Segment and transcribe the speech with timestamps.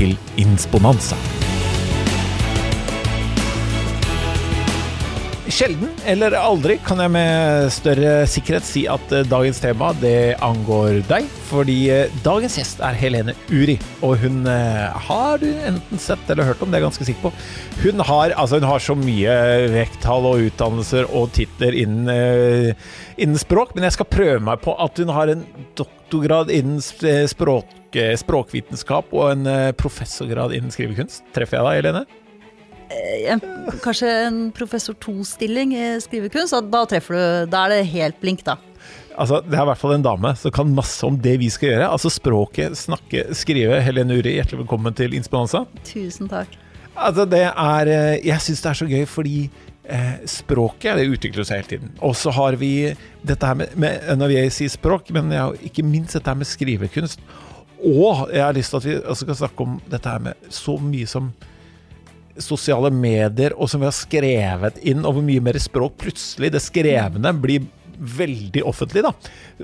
[0.00, 1.18] til Insponanza.
[5.50, 11.00] Sjelden eller aldri kan jeg med større sikkerhet si at eh, dagens tema det angår
[11.08, 11.26] deg.
[11.50, 13.74] Fordi eh, dagens gjest er Helene Uri,
[14.06, 17.26] og hun eh, har du enten sett eller hørt om, det er jeg ganske sikker
[17.26, 17.34] på.
[17.82, 19.36] Hun har, altså, hun har så mye
[19.74, 22.76] vekttall og utdannelser og titler innen,
[23.18, 25.44] innen språk, men jeg skal prøve meg på at hun har en
[26.10, 27.70] doktorgrad innen språk,
[28.18, 31.22] språkvitenskap og en professorgrad innen skrivekunst.
[31.34, 32.20] Treffer jeg deg, Helene?
[32.90, 33.40] Eh, en,
[33.84, 38.56] kanskje en professor to-stilling i skrivekunst, da treffer du Da er det helt blink, da.
[39.14, 41.74] Altså, Det er i hvert fall en dame som kan masse om det vi skal
[41.74, 41.90] gjøre.
[41.90, 43.80] Altså Språket, snakke, skrive.
[43.84, 45.66] Helene Uri, hjertelig velkommen til Inspiranza.
[45.84, 46.56] Tusen takk.
[46.96, 49.69] Altså, det er eh, Jeg syns det er så gøy fordi eh,
[50.30, 51.92] språket det utvikler seg hele tiden.
[52.06, 52.92] Og så har vi
[53.26, 55.32] dette her med, med Når jeg sier språk, men
[55.66, 57.22] ikke minst dette her med skrivekunst.
[57.80, 60.76] Og jeg har lyst til at vi også skal snakke om dette her med så
[60.82, 61.32] mye som
[62.40, 66.62] sosiale medier, og som vi har skrevet inn, og hvor mye mer språk plutselig det
[66.64, 67.66] skrevne blir
[68.00, 69.02] veldig offentlig.
[69.04, 69.12] da.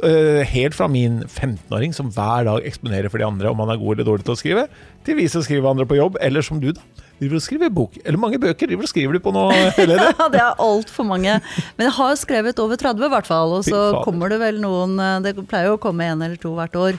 [0.05, 3.81] Eh, helt fra min 15-åring som hver dag eksponerer for de andre om han er
[3.81, 4.67] god eller dårlig til å skrive,
[5.05, 6.95] til vi som skriver andre på jobb, eller som du, da.
[7.17, 7.97] Driver og skriver bok.
[8.05, 9.47] Eller mange bøker driver og skriver du på nå,
[9.78, 10.11] Helene?
[10.19, 11.39] ja, det er altfor mange.
[11.78, 13.56] Men jeg har skrevet over 30 i hvert fall.
[13.56, 16.53] Og så kommer det vel noen eh, Det pleier jo å komme en eller to
[16.56, 16.98] hvert år.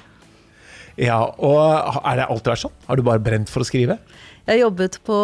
[0.97, 2.79] Ja, og er det alltid vært sånn?
[2.87, 3.99] Har du bare brent for å skrive?
[4.47, 5.15] Jeg jobbet på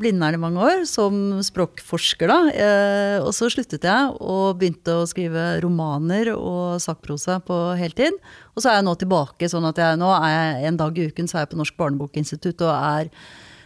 [0.00, 1.14] Blindern i mange år som
[1.46, 2.38] språkforsker, da.
[2.50, 8.18] Eh, og så sluttet jeg og begynte å skrive romaner og sakprosa på heltid.
[8.52, 11.06] Og så er jeg nå tilbake, sånn at jeg nå er jeg en dag i
[11.08, 13.12] uken så er jeg på Norsk barnebokinstitutt og er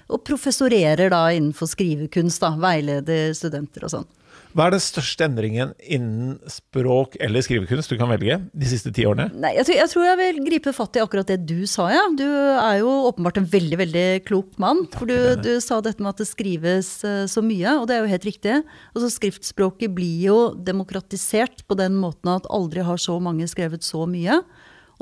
[0.06, 2.54] og professorerer da innenfor skrivekunst, da.
[2.60, 4.08] Veileder studenter og sånn.
[4.56, 9.04] Hva er den største endringen innen språk eller skrivekunst du kan velge de siste ti
[9.04, 9.28] årene?
[9.36, 12.06] Nei, jeg tror, jeg tror, jeg vil gripe fatt i akkurat det du sa, ja.
[12.16, 14.86] Du er jo åpenbart en veldig veldig klok mann.
[14.94, 18.06] for du, du, sa dette med at det skrives uh, så mye, og det er
[18.06, 18.62] jo helt riktig.
[18.94, 24.08] Altså Skriftspråket blir jo demokratisert på den måten at aldri har så mange skrevet så
[24.08, 24.40] mye.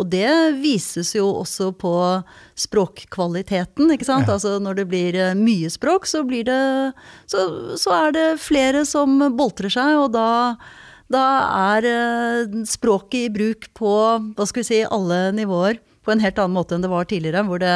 [0.01, 0.29] Og det
[0.59, 1.95] vises jo også på
[2.59, 3.93] språkkvaliteten.
[3.95, 4.27] ikke sant?
[4.27, 4.37] Ja.
[4.37, 6.93] Altså Når det blir eh, mye språk, så, blir det,
[7.31, 7.47] så,
[7.79, 10.57] så er det flere som boltrer seg, og da,
[11.13, 11.25] da
[11.77, 13.95] er eh, språket i bruk på
[14.35, 17.45] hva skal vi si, alle nivåer på en helt annen måte enn det var tidligere.
[17.49, 17.75] hvor det,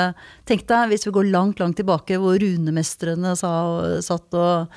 [0.49, 3.53] Tenk deg, hvis vi går langt, langt tilbake, hvor runemestrene sa,
[4.05, 4.75] satt og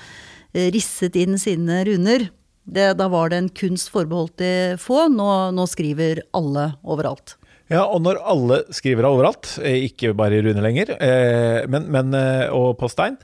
[0.53, 2.29] eh, risset inn sine runer.
[2.63, 4.51] Det, da var det en kunst forbeholdt de
[4.81, 5.07] få.
[5.11, 7.35] Nå, nå, skriver alle overalt.
[7.71, 12.13] Ja, og når alle skriver overalt, eh, ikke bare i Rune lenger, eh, men, men,
[12.17, 13.15] eh, og på stein,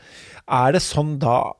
[0.47, 1.51] er det sånn da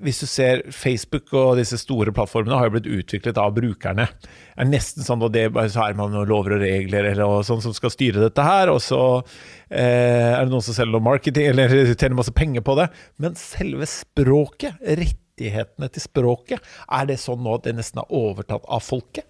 [0.00, 4.08] Hvis du ser Facebook og disse store plattformene har jo blitt utviklet av brukerne.
[4.56, 7.74] er nesten sånn at det så er man noen lover og regler eller sånn som
[7.76, 9.22] skal styre dette her, og så
[9.68, 12.88] er det noen som selger noe marketing eller tjener masse penger på det.
[13.20, 16.60] Men selve språket, rett rettighetene til språket.
[16.90, 19.26] Er det sånn nå at det nesten er overtatt av folket?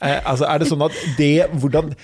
[0.00, 1.94] Eh, altså, er det sånn at det hvordan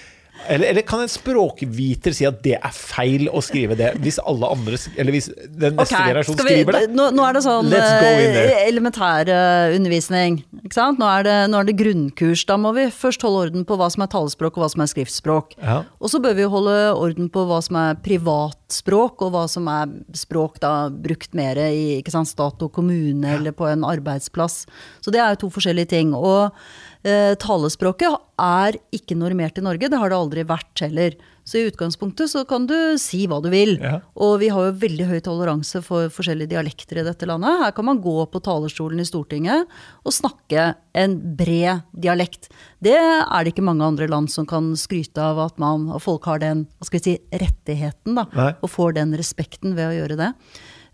[0.49, 4.49] eller, eller, kan en språkviter si at det er feil å skrive det, hvis alle
[4.53, 6.83] andre Eller hvis den neste okay, generasjon skriver det?
[6.95, 8.63] Nå, nå, er det sånn elementærundervisning.
[8.67, 10.39] elementær uh, undervisning.
[10.63, 11.01] Ikke sant?
[11.03, 12.47] Nå er, det, nå er, det, grunnkurs.
[12.49, 14.93] Da må vi først holde orden på hva som er talespråk og hva som er
[14.93, 15.57] skriftspråk.
[15.61, 15.79] Ja.
[16.01, 19.95] Og så bør vi holde orden på hva som er privatspråk, og hva som er
[20.17, 23.41] språk da brukt mer i sant, stat og kommune ja.
[23.41, 24.65] eller på en arbeidsplass.
[25.05, 26.15] Så det er to forskjellige ting.
[26.17, 26.55] og
[26.96, 26.96] Eh,
[27.39, 29.89] talespråket er ikke normert i Norge.
[29.93, 31.15] Det har det aldri vært heller.
[31.47, 33.77] Så i utgangspunktet så kan du si hva du vil.
[33.79, 34.01] Ja.
[34.19, 37.61] Og vi har jo veldig høy toleranse for forskjellige dialekter i dette landet.
[37.63, 39.71] Her kan man gå på talerstolen i Stortinget
[40.03, 42.51] og snakke en bred dialekt.
[42.83, 46.27] Det er det ikke mange andre land som kan skryte av at man, og folk
[46.27, 48.51] har den hva skal vi si, rettigheten, da, Nei.
[48.59, 50.33] og får den respekten ved å gjøre det.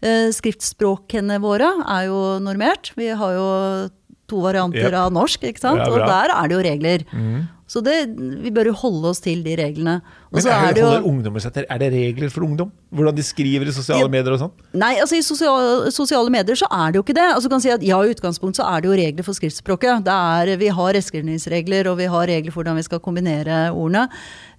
[0.03, 2.93] Eh, skriftspråkene våre er jo normert.
[2.99, 3.49] Vi har jo
[4.33, 5.01] to varianter yep.
[5.05, 5.85] av norsk, ikke sant?
[5.87, 7.07] og der er det jo regler.
[7.13, 7.43] Mm.
[7.73, 7.95] Så det,
[8.43, 9.95] vi bør jo holde oss til de reglene.
[10.29, 12.69] Også Men er, det, seg er det regler for ungdom?
[12.93, 14.53] Hvordan de skriver i sosiale ja, medier og sånn?
[14.77, 17.25] Nei, altså i sosiale, sosiale, medier så er det jo ikke det.
[17.33, 20.11] Altså kan si at Ja, i utgangspunkt så er det jo regler for skriftspråket.
[20.13, 24.05] Er, vi har rettskrivningsregler, og vi har regler for hvordan vi skal kombinere ordene.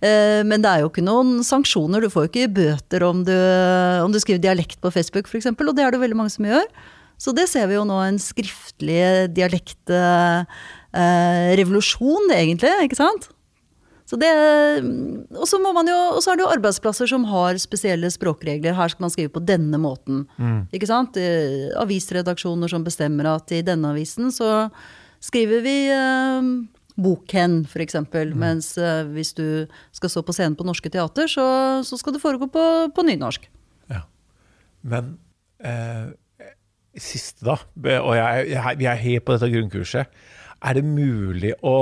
[0.01, 2.01] Eh, men det er jo ikke noen sanksjoner.
[2.01, 3.35] Du får jo ikke bøter om du,
[4.01, 6.65] om du skriver dialekt på Facebook f.eks., og det er det veldig mange som gjør.
[7.23, 9.79] Så det ser vi jo nå, en skriftlig dialekt...
[9.87, 10.43] Eh,
[10.91, 12.73] eh, egentlig.
[12.83, 13.29] ikke sant?
[14.03, 14.29] Så det,
[15.39, 18.75] og så er det jo arbeidsplasser som har spesielle språkregler.
[18.75, 20.25] Her skal man skrive på denne måten.
[20.35, 20.67] Mm.
[20.75, 21.17] ikke sant?
[21.17, 24.67] Eh, avisredaksjoner som bestemmer at i denne avisen så
[25.23, 26.51] skriver vi eh,
[26.99, 27.97] bokhen, f.eks.
[28.11, 28.35] Mm.
[28.37, 31.47] Mens eh, hvis du skal stå på scenen på Norske Teater, så,
[31.87, 33.47] så skal det foregå på, på nynorsk.
[33.89, 34.03] Ja.
[34.83, 35.15] Men
[35.63, 36.11] eh,
[36.99, 37.57] siste, da,
[37.99, 40.19] og jeg, jeg, vi er helt på dette grunnkurset.
[40.63, 41.77] Er det mulig å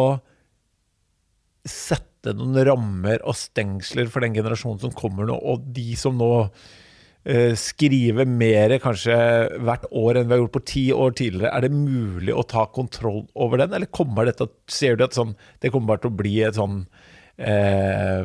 [1.67, 6.31] sette noen rammer og stengsler for den generasjonen som kommer nå, og de som nå
[6.41, 9.17] uh, skriver mer kanskje
[9.61, 11.53] hvert år enn vi har gjort på ti år tidligere?
[11.53, 15.35] Er det mulig å ta kontroll over den, eller kommer dette, ser du at sånn,
[15.61, 18.23] det kommer bare til å bli et sånn uh,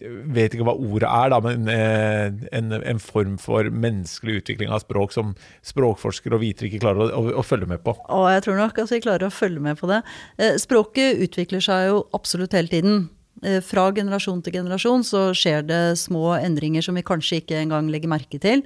[0.00, 4.82] vet ikke hva ordet er, da, men eh, en, en, form for menneskelig utvikling av
[4.84, 5.32] språk som
[5.66, 7.94] språkforskere og vitere ikke klarer å, å, å, følge med på?
[8.08, 10.02] Å, jeg tror nok at vi klarer å følge med på det.
[10.40, 13.02] Eh, språket utvikler seg jo absolutt hele tiden.
[13.44, 17.90] Eh, fra generasjon til generasjon så skjer det små endringer som vi kanskje ikke engang
[17.92, 18.64] legger merke til.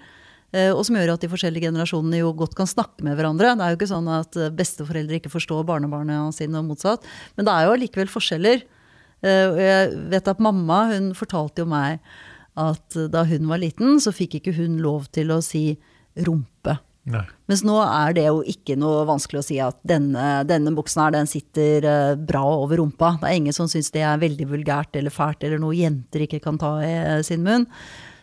[0.54, 3.56] Og som gjør at de forskjellige generasjonene jo godt kan snakke med hverandre.
[3.58, 7.02] Det er jo ikke sånn at besteforeldre ikke forstår barnebarna sine og motsatt.
[7.34, 8.62] Men det er jo allikevel forskjeller.
[9.24, 12.04] Eh, og jeg vet at mamma hun fortalte jo meg
[12.60, 15.72] at da hun var liten, så fikk ikke hun lov til å si
[16.26, 16.76] rumpe.
[17.10, 17.24] Nei.
[17.50, 21.12] Mens nå er det jo ikke noe vanskelig å si at denne, denne buksen her,
[21.12, 23.16] den sitter eh, bra over rumpa.
[23.20, 26.40] Det er ingen som syns det er veldig vulgært eller fælt, eller noe jenter ikke
[26.46, 27.68] kan ta i eh, sin munn.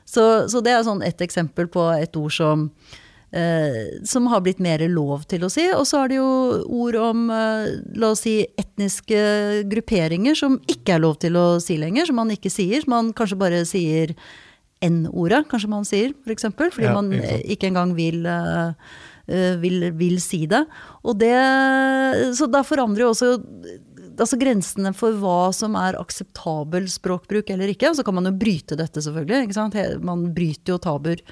[0.09, 3.10] Så, så det er sånn et eksempel på et ord som eh,
[4.03, 5.63] som har blitt mer lov til å si.
[5.71, 6.31] Og så er det jo
[6.67, 9.21] ord om eh, la oss si etniske
[9.71, 12.83] grupperinger som ikke er lov til å si lenger, som man ikke sier.
[12.83, 14.11] Som man kanskje bare sier
[14.83, 16.25] N-ordet, kanskje man sier, f.eks.
[16.25, 17.13] For eksempel, fordi ja, man
[17.45, 18.73] ikke engang vil uh,
[19.61, 20.63] vil, vil, si det.
[21.05, 21.35] Og det,
[22.35, 23.29] så da forandrer jo også
[24.21, 27.93] altså grensene for hva som er akseptabel språkbruk eller ikke.
[27.95, 30.01] Så kan man jo bryte dette, selvfølgelig.
[30.03, 31.23] Man bryter jo tabuer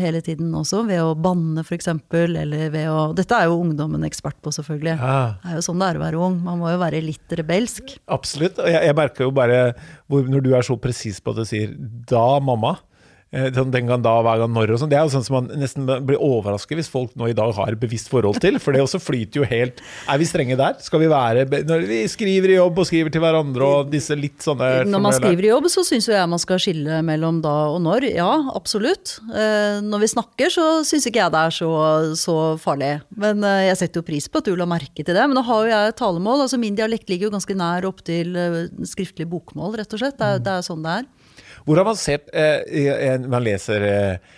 [0.00, 1.90] hele tiden også, ved å banne f.eks.
[2.16, 4.96] Eller ved å Dette er jo ungdommen ekspert på, selvfølgelig.
[4.96, 5.20] Ja.
[5.42, 6.40] Det er jo sånn det er å være ung.
[6.44, 7.98] Man må jo være litt rebelsk.
[8.18, 8.60] Absolutt.
[8.64, 9.62] Og jeg, jeg merker jo bare
[10.08, 12.87] hvor, når du er så presis på at du sier 'da, mamma', Eh,
[13.28, 14.90] sånn den gang da, hver gang når og sånn.
[14.92, 17.74] Det er jo sånn som man nesten blir overrasket hvis folk nå i dag har
[17.74, 18.56] et bevisst forhold til.
[18.62, 20.78] For det også flyter jo helt Er vi strenge der?
[20.82, 24.40] Skal vi være Når vi skriver i jobb og skriver til hverandre og disse litt
[24.44, 27.82] sånne Når man skriver i jobb, så syns jeg man skal skille mellom da og
[27.84, 28.08] når.
[28.16, 29.18] Ja, absolutt.
[29.28, 31.70] Eh, når vi snakker, så syns ikke jeg det er så,
[32.18, 32.94] så farlig.
[33.20, 35.26] Men eh, jeg setter jo pris på at du la merke til det.
[35.28, 36.46] Men nå har jo jeg talemål.
[36.46, 38.34] altså Min dialekt ligger jo ganske nær opp til
[38.88, 40.18] skriftlig bokmål, rett og slett.
[40.18, 41.08] Det er, det er sånn det er.
[41.68, 44.36] Hvor avansert eh, Man leser eh,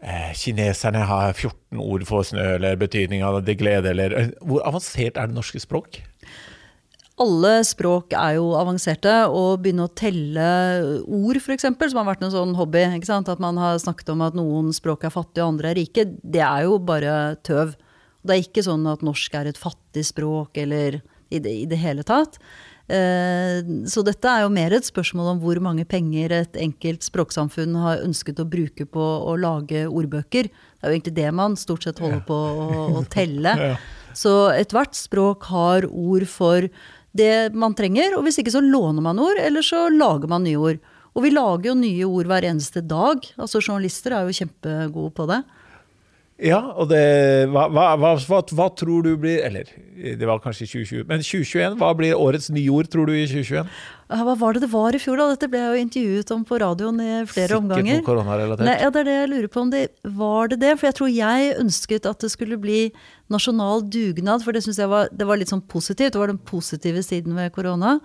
[0.00, 4.64] eh, Kineserne har 14 ord for snø, eller betydning av det glede, eller eh, Hvor
[4.64, 6.00] avansert er det norske språk?
[7.20, 9.12] alle språk er jo avanserte.
[9.28, 10.46] Å begynne å telle
[11.04, 12.86] ord, f.eks., som har vært en sånn hobby.
[12.86, 16.06] At man har snakket om at noen språk er fattige og andre er rike.
[16.22, 17.76] Det er jo bare tøv.
[18.24, 21.00] Det er ikke sånn at norsk er et fattig språk, eller
[21.30, 22.40] i det, i det hele tatt.
[22.90, 27.76] Eh, så dette er jo mer et spørsmål om hvor mange penger et enkelt språksamfunn
[27.78, 30.50] har ønsket å bruke på å lage ordbøker.
[30.50, 33.54] Det er jo egentlig det man stort sett holder på å, å telle.
[34.20, 36.66] Så ethvert språk har ord for
[37.14, 40.58] det man trenger, og hvis ikke så låner man ord, eller så lager man nye
[40.58, 40.80] ord.
[41.14, 43.24] Og vi lager jo nye ord hver eneste dag.
[43.38, 45.40] Altså Journalister er jo kjempegode på det.
[46.40, 47.00] Ja, og det,
[47.52, 49.68] hva, hva, hva, hva, tror du blir Eller
[50.00, 53.68] det var kanskje 2020, men 2021, hva blir årets nyord, tror du, i 2021?
[54.10, 55.26] Hva var det det var i fjor, da?
[55.34, 57.84] Dette ble jeg jo intervjuet om på radioen i flere Sikkert omganger.
[57.84, 58.66] Sikkert noe koronarelatert.
[58.66, 59.82] Nei, ja, det er det jeg lurer på om det
[60.16, 60.72] var det det.
[60.80, 62.80] For jeg tror jeg ønsket at det skulle bli
[63.30, 66.16] nasjonal dugnad, for det syns jeg var, det var litt sånn positivt.
[66.16, 67.98] Det var den positive siden ved korona.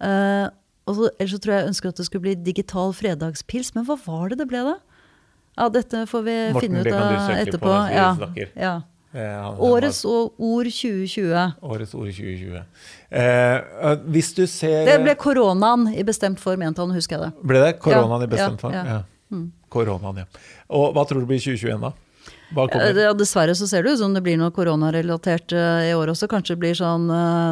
[0.00, 0.48] Uh,
[0.88, 3.74] og så, ellers så tror jeg jeg ønsket at det skulle bli digital fredagspils.
[3.76, 4.78] Men hva var det det ble, da?
[5.54, 7.74] Ja, dette får vi Morten, finne ut av etterpå.
[7.94, 8.10] Ja,
[8.58, 8.74] ja.
[9.14, 11.52] Eh, Årets ord 2020.
[11.62, 12.62] Årets ord 2020.
[13.10, 17.46] Eh, hvis du ser Det ble koronaen i bestemt form, mente han, husker jeg det.
[17.46, 18.74] Ble det koronaen ja, i bestemt form?
[18.74, 18.84] Ja.
[18.90, 19.02] ja.
[19.30, 19.52] Mm.
[19.70, 20.42] Koronaen, ja.
[20.74, 21.92] Og hva tror du blir 2021, da?
[22.54, 26.30] Ja, dessverre så ser det ut som det blir noe koronarelatert i år også.
[26.30, 27.08] Kanskje det blir sånn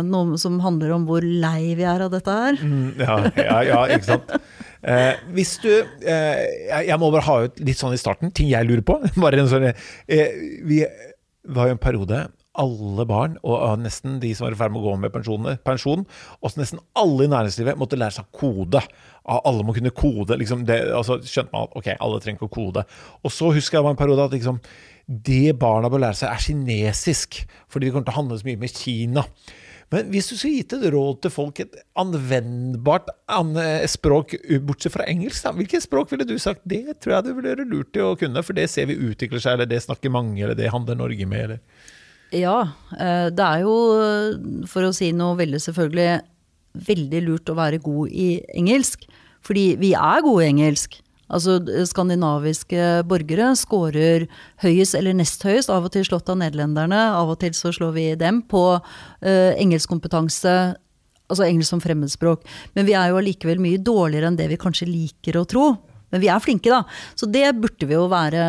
[0.09, 2.61] noe som handler om hvor lei vi er av dette her.
[2.63, 4.37] Mm, ja, ja, ja, ikke sant.
[4.83, 8.67] Eh, hvis du eh, Jeg må bare ha ut litt sånn i starten, ting jeg
[8.67, 8.99] lurer på.
[9.53, 10.83] sånn, eh, Vi
[11.55, 12.27] var jo en periode
[12.61, 15.15] alle barn, og nesten de som var i ferd med å gå med
[15.65, 18.83] pensjon, og nesten alle i næringslivet måtte lære seg kode.
[19.25, 20.37] Alle må kunne kode.
[20.37, 22.85] Liksom det, altså, skjønte man at ok, alle trenger ikke å kode.
[23.25, 24.61] Og så husker jeg det var en periode at liksom,
[25.07, 27.43] det barna bør lære seg, er kinesisk.
[27.71, 29.27] Fordi det kommer til å handle så mye med Kina.
[29.93, 33.11] Men hvis du skulle gitt et råd til folk, et anvendbart
[33.93, 34.33] språk
[34.65, 37.69] bortsett fra engelsk, da, hvilket språk ville du sagt det tror jeg du ville være
[37.69, 40.57] lurt til å kunne, for det ser vi utvikler seg, eller det snakker mange, eller
[40.57, 41.93] det handler Norge med, eller
[42.33, 42.57] Ja,
[42.97, 43.77] eh, det er jo,
[44.73, 46.23] for å si noe veldig selvfølgelig,
[46.89, 49.05] veldig lurt å være god i engelsk.
[49.45, 50.97] Fordi vi er gode i engelsk.
[51.33, 51.59] Altså
[51.89, 54.27] skandinaviske borgere scorer
[54.63, 57.95] høyest eller nest høyest, av og til slått av nederlenderne, av og til så slår
[57.97, 60.57] vi dem, på uh, engelskkompetanse,
[61.33, 62.45] altså engelsk som fremmedspråk.
[62.77, 65.67] Men vi er jo allikevel mye dårligere enn det vi kanskje liker å tro.
[66.13, 66.83] Men vi er flinke, da.
[67.19, 68.43] Så det burde vi jo være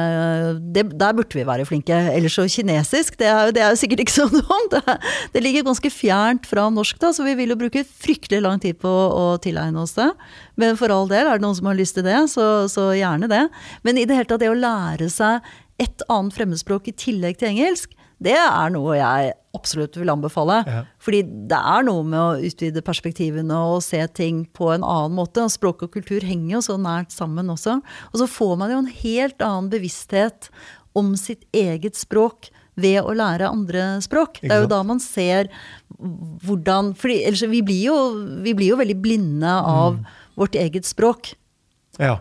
[0.76, 1.96] det, Der burde vi være flinke.
[2.12, 4.76] Ellers så kinesisk, det er, det er jo sikkert ikke så dumt.
[4.76, 4.98] Det,
[5.34, 8.80] det, ligger ganske fjernt fra norsk, da, så vi vil jo bruke fryktelig lang tid
[8.84, 10.12] på å tilegne oss det.
[10.60, 13.32] Men for all del, er det noen som har lyst til det, så, så gjerne
[13.32, 13.46] det.
[13.88, 15.44] Men i det hele tatt, det å lære seg
[15.82, 20.62] et annet fremmedspråk i tillegg til engelsk, det er noe jeg absolutt vil anbefale.
[20.68, 20.82] Ja.
[21.04, 25.46] Fordi det er noe med å utvide perspektivene og se ting på en annen måte.
[25.46, 27.80] Og språk og kultur henger jo så nært sammen også.
[28.12, 30.50] Og så får man jo en helt annen bevissthet
[30.98, 34.40] om sitt eget språk ved å lære andre språk.
[34.42, 35.52] Det er jo da man ser
[36.44, 37.98] hvordan fordi, ellers, vi, blir jo,
[38.44, 40.06] vi blir jo veldig blinde av mm.
[40.42, 41.36] vårt eget språk.
[42.02, 42.18] Ja.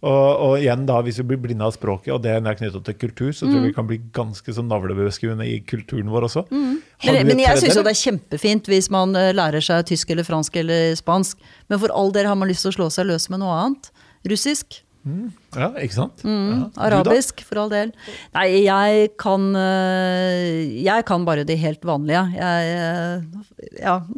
[0.00, 2.96] Og, og, igjen da, hvis vi blir blinde av språket, og det er knyttet til
[2.96, 3.68] kultur, så tror jeg mm.
[3.68, 6.46] vi kan bli ganske så navlebeskuende i kulturen vår også.
[6.48, 6.78] Mm.
[7.04, 10.56] Men, men, jeg syns det er kjempefint hvis man eh, lærer seg tysk eller fransk
[10.62, 11.40] eller spansk.
[11.68, 13.92] Men for all del har man lyst til å slå seg løs med noe annet.
[14.32, 14.80] Russisk.
[15.00, 15.30] Mm.
[15.56, 16.20] Ja, ikke sant?
[16.28, 16.48] Mm.
[16.50, 16.64] Ja.
[16.84, 17.92] Arabisk, for all del.
[18.34, 22.26] Nei, jeg kan eh, Jeg kan bare det helt vanlige.
[22.36, 23.96] Jeg eh, Ja.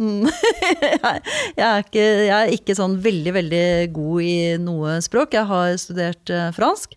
[1.52, 5.34] Jeg, er ikke, jeg er ikke sånn veldig, veldig god i noe språk.
[5.36, 6.96] Jeg har studert eh, fransk.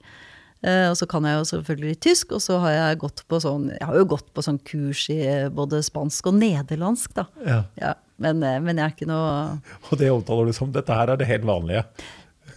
[0.65, 3.85] og så kan jeg jo selvfølgelig tysk, og så har jeg gått på sånn Jeg
[3.85, 5.19] har jo gått på sånn kurs i
[5.53, 7.27] både spansk og nederlandsk, da.
[7.45, 7.59] Ja.
[7.77, 9.59] Ja, men, men, jeg er ikke noe
[9.91, 11.85] Og det omtaler du som dette her er det helt vanlige?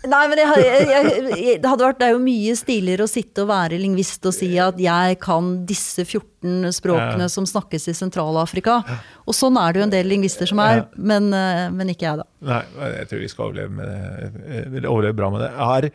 [0.06, 3.48] Nei, men jeg, jeg, jeg, det, vært, det er jo mye stiligere å sitte og
[3.50, 7.32] være lingvist og si at jeg kan disse 14 språkene ja.
[7.32, 8.78] som snakkes i Sentral-Afrika.
[9.26, 10.86] Og sånn er det jo en del lingvister som er, ja.
[11.10, 12.28] men, eh, men, ikke jeg, da.
[12.46, 12.62] Nei,
[12.94, 15.50] jeg tror vi skal overleve, med, overleve bra med det.
[15.66, 15.90] Er,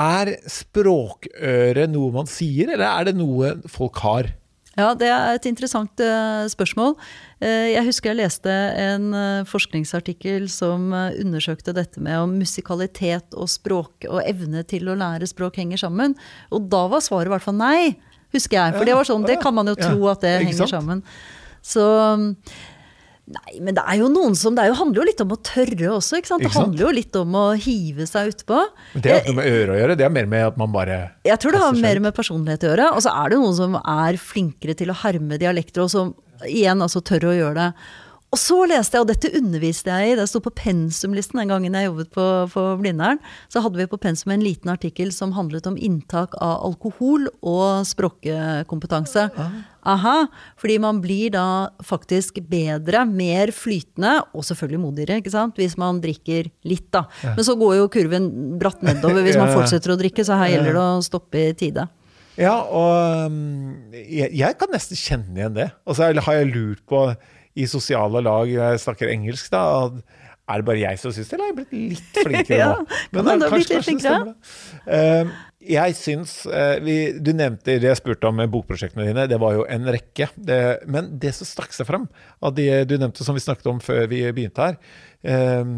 [0.00, 4.32] er språkøre noe man sier, eller er det noe folk har?
[4.76, 6.94] Ja, det er et interessant uh, spørsmål.
[7.40, 13.48] Uh, jeg husker jeg leste en uh, forskningsartikkel som undersøkte dette med om musikalitet og
[13.48, 16.16] språk og evne til å lære språk henger sammen.
[16.52, 17.96] Og da var svaret i hvert fall nei,
[18.36, 18.76] husker jeg.
[18.76, 21.04] For det var sånn, det kan man jo tro at det henger sammen.
[21.64, 21.82] Så
[23.26, 25.88] Nei, men det er jo noen som Det jo, handler jo litt om å tørre
[25.96, 26.20] også.
[26.20, 26.44] ikke sant?
[26.46, 28.60] Det handler jo litt om å hive seg utpå.
[28.94, 30.98] Det har ikke noe med øret å gjøre, det er mer med at man bare
[31.26, 32.90] Jeg tror det har mer med personlighet å gjøre.
[32.94, 36.14] Og så er det noen som er flinkere til å herme dialekter, og som
[36.46, 37.68] igjen altså tør å gjøre det.
[38.36, 41.76] Og så leste jeg, og dette underviste jeg i, det sto på pensumlisten den gangen
[41.78, 43.20] jeg jobbet på, på Blindern.
[43.48, 47.86] Så hadde vi på pensum en liten artikkel som handlet om inntak av alkohol og
[47.88, 49.30] språkkompetanse.
[49.40, 49.56] Ah.
[49.86, 50.16] Aha,
[50.60, 51.46] fordi man blir da
[51.86, 57.06] faktisk bedre, mer flytende, og selvfølgelig modigere, ikke sant, hvis man drikker litt, da.
[57.30, 58.26] Men så går jo kurven
[58.60, 61.86] bratt nedover hvis man fortsetter å drikke, så her gjelder det å stoppe i tide.
[62.36, 65.70] Ja, og um, jeg, jeg kan nesten kjenne igjen det.
[65.88, 67.06] Og så har jeg lurt på
[67.56, 69.90] i sosiale lag jeg snakker engelsk, da.
[70.46, 72.82] Er det bare jeg som syns det, eller har jeg blitt litt flinkere nå?
[72.86, 74.34] ja, Men kan kanskje, blitt litt flinkere?
[74.86, 75.32] Uh,
[75.66, 79.56] jeg syns uh, vi, Du nevnte det jeg spurte om med bokprosjektene dine, det var
[79.56, 80.28] jo en rekke.
[80.38, 82.06] Det, men det som stakk seg fram
[82.38, 84.78] av de du nevnte, som vi snakket om før vi begynte her,
[85.26, 85.74] uh,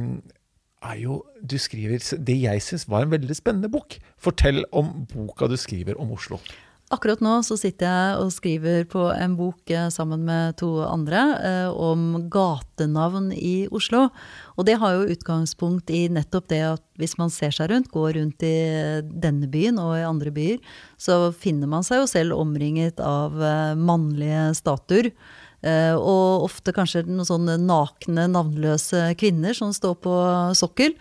[0.92, 3.96] er jo Du skriver det jeg syns var en veldig spennende bok.
[4.20, 6.42] Fortell om boka du skriver om Oslo.
[6.88, 11.24] Akkurat nå så sitter jeg og skriver på en bok eh, sammen med to andre
[11.44, 14.06] eh, om gatenavn i Oslo.
[14.56, 18.16] Og det har jo utgangspunkt i nettopp det at hvis man ser seg rundt, går
[18.16, 18.54] rundt i
[19.04, 20.64] denne byen og i andre byer,
[20.96, 25.12] så finner man seg jo selv omringet av eh, mannlige statuer.
[25.60, 30.18] Eh, og ofte kanskje noen sånne nakne, navnløse kvinner som står på
[30.56, 30.96] sokkel.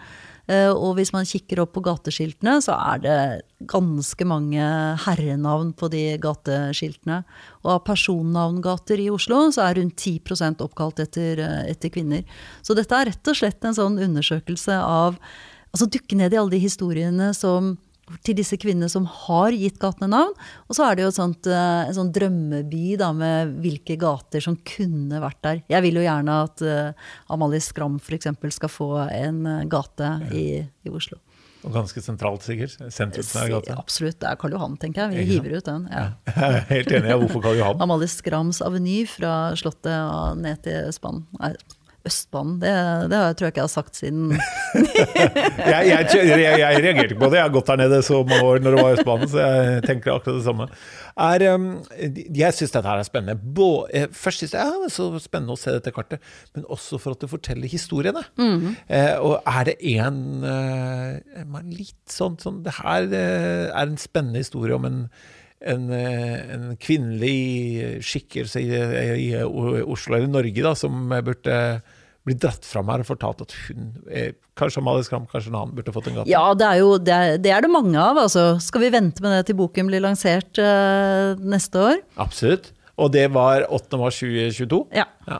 [0.47, 3.17] Eh, og hvis man kikker opp på gateskiltene, så er det
[3.69, 4.69] ganske mange
[5.03, 7.21] herrenavn på de gateskiltene.
[7.65, 12.23] Og av personnavngater i Oslo så er rundt 10% oppkalt etter, etter kvinner.
[12.61, 15.21] Så dette er rett og slett en sånn undersøkelse av
[15.67, 17.73] Altså dukke ned i alle de historiene som
[18.23, 20.33] til disse kvinnene som har gitt gatene navn.
[20.67, 24.57] Og så er det jo sånt, eh, en sånn drømmeby da, med hvilke gater som
[24.67, 25.61] kunne vært der.
[25.71, 28.29] Jeg vil jo gjerne at uh, Amalie Skram f.eks.
[28.55, 31.19] skal få en uh, gate i, i, Oslo.
[31.65, 32.77] Og ganske sentralt, sikkert?
[32.93, 33.75] Sentrumsnær gate?
[33.75, 34.19] Absolutt.
[34.21, 35.17] Det er Karl Johan, tenker jeg.
[35.17, 35.89] Vi hiver ut den.
[35.91, 36.05] Ja.
[36.29, 36.51] Ja.
[36.71, 37.17] Helt enig.
[37.25, 37.81] Hvorfor Karl Johan?
[37.83, 41.25] Amalie Skrams aveny fra Slottet og ned til Spann.
[42.07, 42.73] Østbanen, det,
[43.11, 44.31] det, tror jeg ikke jeg har sagt siden
[45.71, 47.39] jeg, jeg, jeg, jeg, reagerte ikke på det.
[47.39, 50.15] Jeg har gått der nede så mange år når det var Østbanen, så jeg tenker
[50.15, 50.69] akkurat det samme.
[51.27, 51.69] Er, um,
[52.37, 53.53] jeg syns dette her er spennende.
[53.57, 56.67] Bå, eh, først syns jeg ja, det er så spennende å se dette kartet, men
[56.73, 58.23] også for at det forteller historiene.
[58.37, 58.75] Mm -hmm.
[58.87, 64.39] eh, og er det en eh, litt sånn, sånn Det her eh, er en spennende
[64.39, 65.09] historie om en
[65.65, 71.81] en, en, kvinnelig skikkelse i, i, i, Oslo eller Norge da, som burde
[72.27, 73.89] blir dratt fram her og fortalt at hun
[74.57, 76.31] Kanskje Amalie Skram, kanskje en annen burde fått en gate?
[76.31, 78.17] Ja, det er jo det, er, det, er det mange av.
[78.23, 78.47] Altså.
[78.63, 82.01] Skal vi vente med det til boken blir lansert uh, neste år?
[82.23, 82.71] Absolutt.
[82.97, 83.99] Og det var 8.
[84.01, 84.81] mars 2022?
[84.97, 85.05] Ja.
[85.29, 85.37] ja.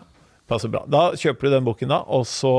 [0.47, 0.83] Passer bra.
[0.87, 2.53] Da kjøper du den boken, da, og så,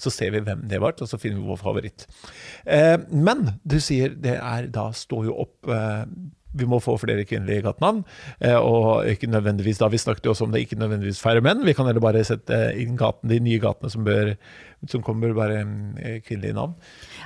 [0.00, 2.08] så ser vi hvem det var, og så finner vi vår favoritt.
[2.64, 6.02] Eh, men du sier det er Da står jo opp eh,
[6.56, 8.04] vi må få flere kvinnelige gatenavn.
[8.40, 11.66] Eh, og ikke nødvendigvis, da vi snakket jo også om det, ikke nødvendigvis færre menn.
[11.66, 14.34] Vi kan heller bare sette inn gaten, de nye gatene som, bør,
[14.86, 15.58] som kommer bare
[15.98, 16.74] eh, kvinnelige navn.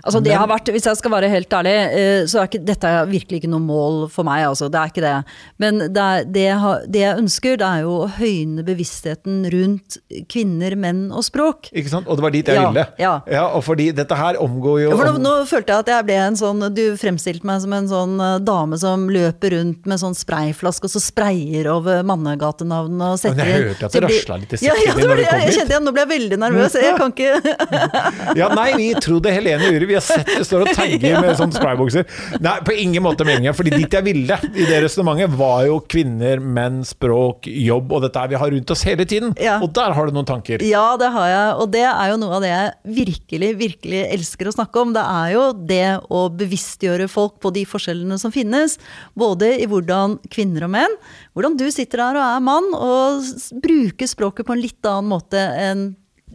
[0.02, 2.88] Altså det har vært, Hvis jeg skal være helt ærlig, eh, så er ikke, dette
[2.88, 4.46] er virkelig ikke noe mål for meg.
[4.48, 4.70] Altså.
[4.72, 5.12] Det er ikke det.
[5.60, 6.46] Men det, er, det,
[6.88, 9.98] det, jeg ønsker, det er jo å høyne bevisstheten rundt
[10.32, 11.68] kvinner, menn og språk.
[11.76, 12.08] Ikke sant?
[12.08, 12.86] Og det var dit jeg ja, ville.
[13.02, 13.12] Ja.
[13.28, 13.44] ja.
[13.52, 16.36] og fordi dette her omgår jo ja, nå, nå, følte jeg at jeg ble en
[16.38, 20.88] sånn Du fremstilte meg som en sånn uh, dame som løper rundt med sånn sprayflaske
[20.88, 24.60] og så sprayer over mannegatenavn og setter Men jeg hørte at det rasla litt i
[24.60, 26.76] sekken ja, ja, det var det, jeg, jeg kjente igjen, Nå ble jeg veldig nervøs.
[26.82, 27.41] Jeg kan ikke
[28.38, 31.56] Ja, nei, vi trodde Helene gjorde vi har sett det står og tagger med sånne
[31.56, 32.06] spraybokser.
[32.42, 33.54] Nei, på ingen måte meningen.
[33.56, 38.24] fordi dit jeg ville i det resonnementet, var jo kvinner, menn, språk, jobb og dette
[38.32, 39.34] vi har rundt oss hele tiden.
[39.42, 39.58] Ja.
[39.62, 40.62] Og der har du noen tanker?
[40.66, 41.48] Ja, det har jeg.
[41.62, 44.94] Og det er jo noe av det jeg virkelig, virkelig elsker å snakke om.
[44.96, 48.78] Det er jo det å bevisstgjøre folk på de forskjellene som finnes.
[49.18, 50.94] Både i hvordan kvinner og menn
[51.32, 53.24] Hvordan du sitter her og er mann og
[53.64, 55.86] bruker språket på en litt annen måte enn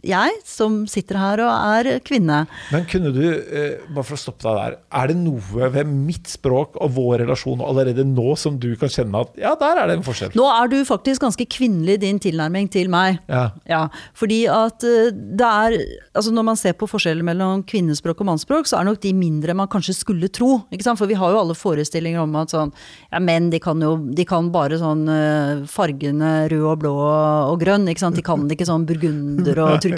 [0.06, 2.44] jeg som sitter her og er kvinne.
[2.72, 6.28] Men kunne du, eh, bare for å stoppe deg der, er det noe ved mitt
[6.30, 9.98] språk og vår relasjon allerede nå som du kan kjenne at ja, der er det
[9.98, 10.34] en forskjell?
[10.38, 13.20] Nå er du faktisk ganske kvinnelig i din tilnærming til meg.
[13.28, 13.50] Ja.
[13.68, 13.82] ja
[14.18, 15.78] fordi at eh, det er
[16.18, 19.54] Altså når man ser på forskjellen mellom kvinnespråk og mannsspråk, så er nok de mindre
[19.54, 20.64] man kanskje skulle tro.
[20.74, 20.98] Ikke sant?
[20.98, 22.72] For vi har jo alle forestillinger om at sånn
[23.12, 27.62] ja, menn de kan jo de kan bare sånn eh, fargene rød og blå og
[27.62, 27.86] grønn.
[27.90, 28.18] Ikke sant?
[28.18, 29.97] De kan ikke sånn burgunder og turkis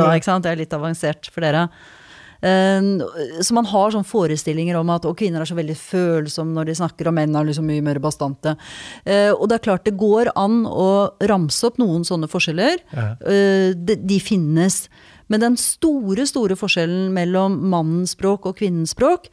[0.00, 0.46] og ikke sant?
[0.46, 1.68] Det er litt avansert for dere.
[2.44, 2.98] Ehm,
[3.40, 7.08] så man har sånne forestillinger om at kvinner er så veldig følsomme når de snakker,
[7.08, 8.56] og menn er liksom mye mer bastante.
[9.04, 10.90] Eh, og det er klart det går an å
[11.30, 12.82] ramse opp noen sånne forskjeller.
[12.92, 13.08] Ja.
[13.24, 14.84] Eh, de, de, finnes.
[15.32, 19.30] Men den store, store forskjellen mellom mannens språk og kvinnens språk,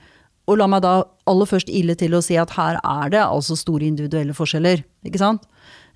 [0.50, 3.56] og la meg da aller først ille til å si at her er det altså
[3.60, 4.82] store individuelle forskjeller.
[5.08, 5.46] ikke sant?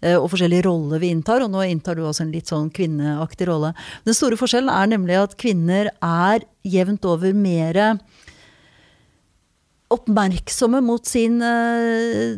[0.06, 1.44] Eh, og forskjellige roller vi inntar.
[1.46, 3.74] Og nå inntar du også en litt sånn kvinneaktig rolle.
[4.06, 8.00] Den store forskjellen er nemlig at kvinner er jevnt over mer
[9.94, 12.34] oppmerksomme mot sin uh,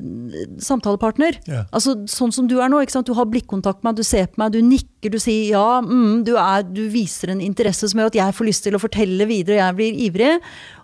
[0.62, 1.38] samtalepartner.
[1.48, 1.64] Yeah.
[1.72, 2.82] Altså Sånn som du er nå.
[3.08, 5.80] Du har blikkontakt med meg, du ser på meg, du nikker, du sier ja.
[5.82, 8.84] Mm, du, er, du, viser en interesse som gjør at jeg får lyst til å
[8.84, 10.34] fortelle videre, jeg blir ivrig.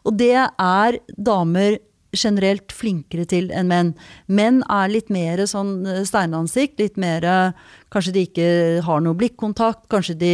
[0.08, 1.82] Og det er damer
[2.14, 3.94] generelt flinkere til enn menn.
[4.28, 7.54] Menn er litt mer sånn eh, steinansikt, litt mer
[7.94, 8.46] Kanskje de ikke
[8.82, 10.30] har noe blikkontakt, kanskje de,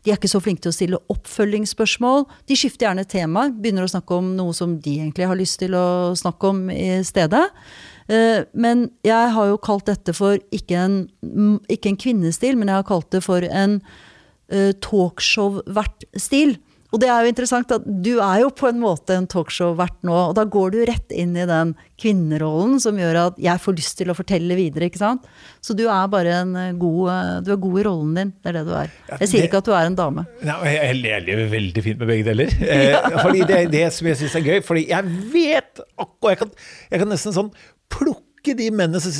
[0.00, 2.24] de, er ikke så flinke til å stille oppfølgingsspørsmål.
[2.48, 5.76] De skifter gjerne tema, begynner å snakke om noe som de egentlig har lyst til
[5.76, 7.42] å snakke om i stedet.
[8.08, 10.96] Eh, men jeg har jo kalt dette for ikke en,
[11.68, 13.76] ikke en kvinnestil, men jeg har kalt det for en
[14.52, 16.56] talkshow-vert-stil.
[16.92, 20.12] Og det er jo interessant at du er jo på en måte en talkshow-vert nå,
[20.12, 23.96] og da går du rett inn i den kvinnerollen som gjør at jeg får lyst
[24.00, 25.24] til å fortelle videre, ikke sant.
[25.64, 28.50] Så du er bare en eh, god eh, Du er god i rollen din, det
[28.52, 28.92] er det du er.
[29.22, 30.26] Jeg sier ikke at du er en dame.
[30.44, 32.56] Nei, jeg, jeg lever veldig fint med begge deler.
[32.92, 33.22] Ja.
[33.22, 36.52] fordi det er det som jeg syns er gøy, fordi jeg vet akkurat jeg,
[36.92, 37.50] jeg kan nesten sånn
[37.92, 39.12] plukke ikke de mennene som,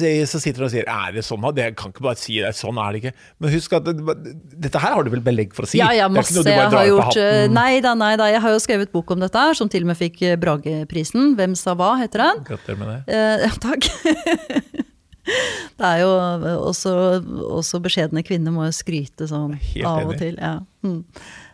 [0.42, 1.44] sitter og sier Er det sånn?
[1.56, 2.50] Jeg kan ikke bare si det.
[2.58, 3.12] Sånn er det ikke.
[3.38, 4.16] Men husk at det,
[4.66, 5.78] dette her har du vel belegg for å si?
[5.78, 6.34] Ja, ja, masse.
[6.42, 8.26] Jeg har gjort, hatten nei da, nei da.
[8.32, 11.36] Jeg har jo skrevet bok om dette her, som til og med fikk eh, Brageprisen.
[11.38, 12.42] Hvem sa hva, heter den.
[12.50, 13.20] Gratulerer med det.
[13.20, 13.88] Eh, takk.
[15.78, 16.10] det er jo
[16.66, 16.92] også,
[17.62, 19.54] også beskjedne kvinner må jo skryte sånn
[19.86, 20.34] av og til.
[20.42, 20.58] Ja.
[20.82, 21.04] Mm.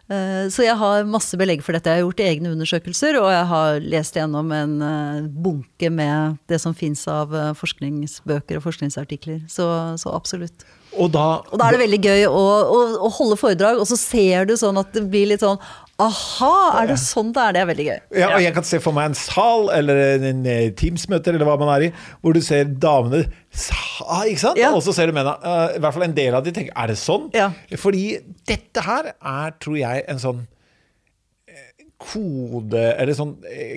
[0.08, 1.92] Eh, så jeg har masse belegg for dette.
[1.92, 6.60] Jeg har gjort egne undersøkelser, og jeg har lest gjennom en eh, bunke med det
[6.62, 9.42] som fins av eh, forskningsbøker og forskningsartikler.
[9.52, 9.68] Så,
[10.00, 10.64] så absolutt.
[10.96, 13.98] Og da, og da, er det veldig gøy å, å, å, holde foredrag, og så
[14.00, 15.60] ser du sånn at det blir litt sånn
[15.98, 17.54] Aha, er det sånn det er?
[17.56, 17.96] Det er veldig gøy.
[18.20, 20.44] Ja, og Jeg kan se for meg en sal eller en
[20.78, 24.60] Teams-møter eller hva man er i, hvor du ser damene ikke sant?
[24.60, 24.70] Ja.
[24.76, 25.34] Og så ser du mennene.
[25.42, 27.26] Uh, I hvert fall en del av de tenker er det sånn?
[27.34, 27.48] Ja.
[27.82, 28.04] Fordi
[28.46, 30.46] dette her er, tror jeg, en sånn
[31.98, 33.32] kode Eller sånn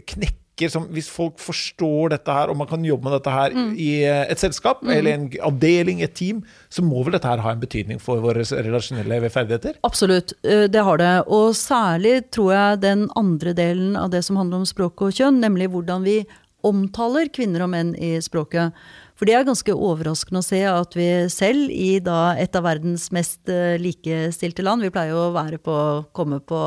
[0.05, 0.37] knekk
[0.69, 3.71] som Hvis folk forstår dette her, og man kan jobbe med dette her mm.
[3.79, 4.91] i eh, et selskap, mm.
[4.93, 8.43] eller en avdeling, et team, så må vel dette her ha en betydning for våre
[8.43, 9.79] relasjonelle ferdigheter?
[9.87, 11.23] Absolutt, eh, det har det.
[11.27, 15.41] Og særlig tror jeg den andre delen av det som handler om språk og kjønn,
[15.41, 16.21] nemlig hvordan vi
[16.67, 18.75] omtaler kvinner og menn i språket.
[19.17, 23.09] For det er ganske overraskende å se at vi selv, i da et av verdens
[23.13, 25.75] mest eh, likestilte land Vi pleier jo å være på,
[26.17, 26.61] komme på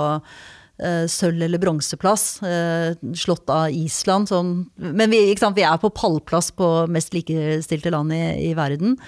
[1.11, 2.43] sølv- eller bronseplass.
[2.43, 4.31] Uh, slått av Island.
[4.31, 4.55] Sånn.
[4.75, 8.99] Men vi, vi, er på pallplass på mest likestilte land i, i verden.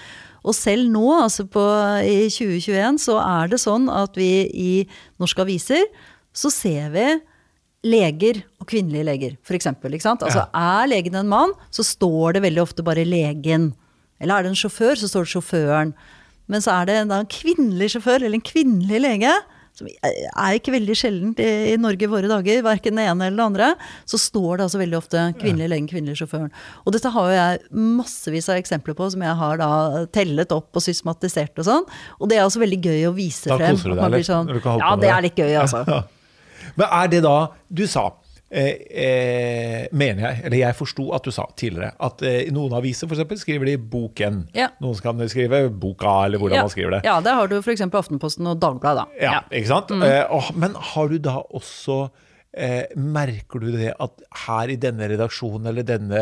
[0.47, 1.63] Og selv nå, altså på,
[2.07, 4.75] i 2021, så er det sånn at vi i
[5.19, 5.89] norske aviser
[6.37, 7.07] så ser vi
[7.87, 9.69] leger og kvinnelige leger, f.eks.
[9.71, 10.47] Altså, ja.
[10.55, 13.73] Er legen en mann, så står det veldig ofte bare 'legen'.
[14.21, 15.93] Eller er det en sjåfør, så står det 'sjåføren'.
[16.47, 19.33] Men så er det en, en kvinnelig sjåfør eller en kvinnelig lege,
[19.77, 23.41] som er ikke veldig sjeldent i, i Norge i våre dager, verken det ene eller
[23.41, 23.71] det andre,
[24.09, 26.53] så står det altså veldig ofte 'kvinnelig legen, kvinnelig sjåføren'.
[26.85, 29.71] Og dette har jo jeg massevis av eksempler på, som jeg har da
[30.17, 31.89] tellet opp og systematisert og sånn.
[32.21, 33.77] Og det er altså veldig gøy å vise da frem.
[33.77, 34.31] Da koser du deg litt?
[34.31, 35.85] Sånn, ja, det er litt gøy, altså.
[36.79, 37.37] Men er det da
[37.69, 38.11] Du sa
[38.47, 43.11] Eh, eh, mener jeg, eller jeg forsto at du sa tidligere, at eh, noen aviser
[43.11, 44.45] eksempel, skriver de 'boken'.
[44.55, 44.69] Ja.
[44.81, 46.63] Noen kan skrive 'boka', eller hvordan ja.
[46.63, 47.01] man skriver det.
[47.09, 47.83] Ja, det har du f.eks.
[47.83, 49.09] Aftenposten og Dagbladet.
[49.19, 49.91] Ja, ja, ikke sant?
[49.91, 50.07] Mm.
[50.07, 52.07] Eh, men har du da også
[52.57, 56.21] Eh, merker du det at her i denne redaksjonen eller denne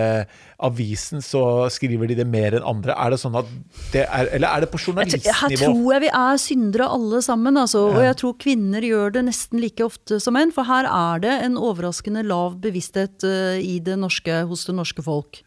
[0.66, 2.97] avisen så skriver de det mer enn andre?
[2.99, 3.53] Er det sånn at
[3.92, 5.37] det er, Eller er det på journalistnivå?
[5.38, 7.61] Her tror jeg vi er syndere alle sammen.
[7.61, 7.85] Altså.
[7.92, 10.51] Og jeg tror kvinner gjør det nesten like ofte som menn.
[10.55, 15.07] For her er det en overraskende lav bevissthet uh, i det norske, hos det norske
[15.07, 15.44] folk.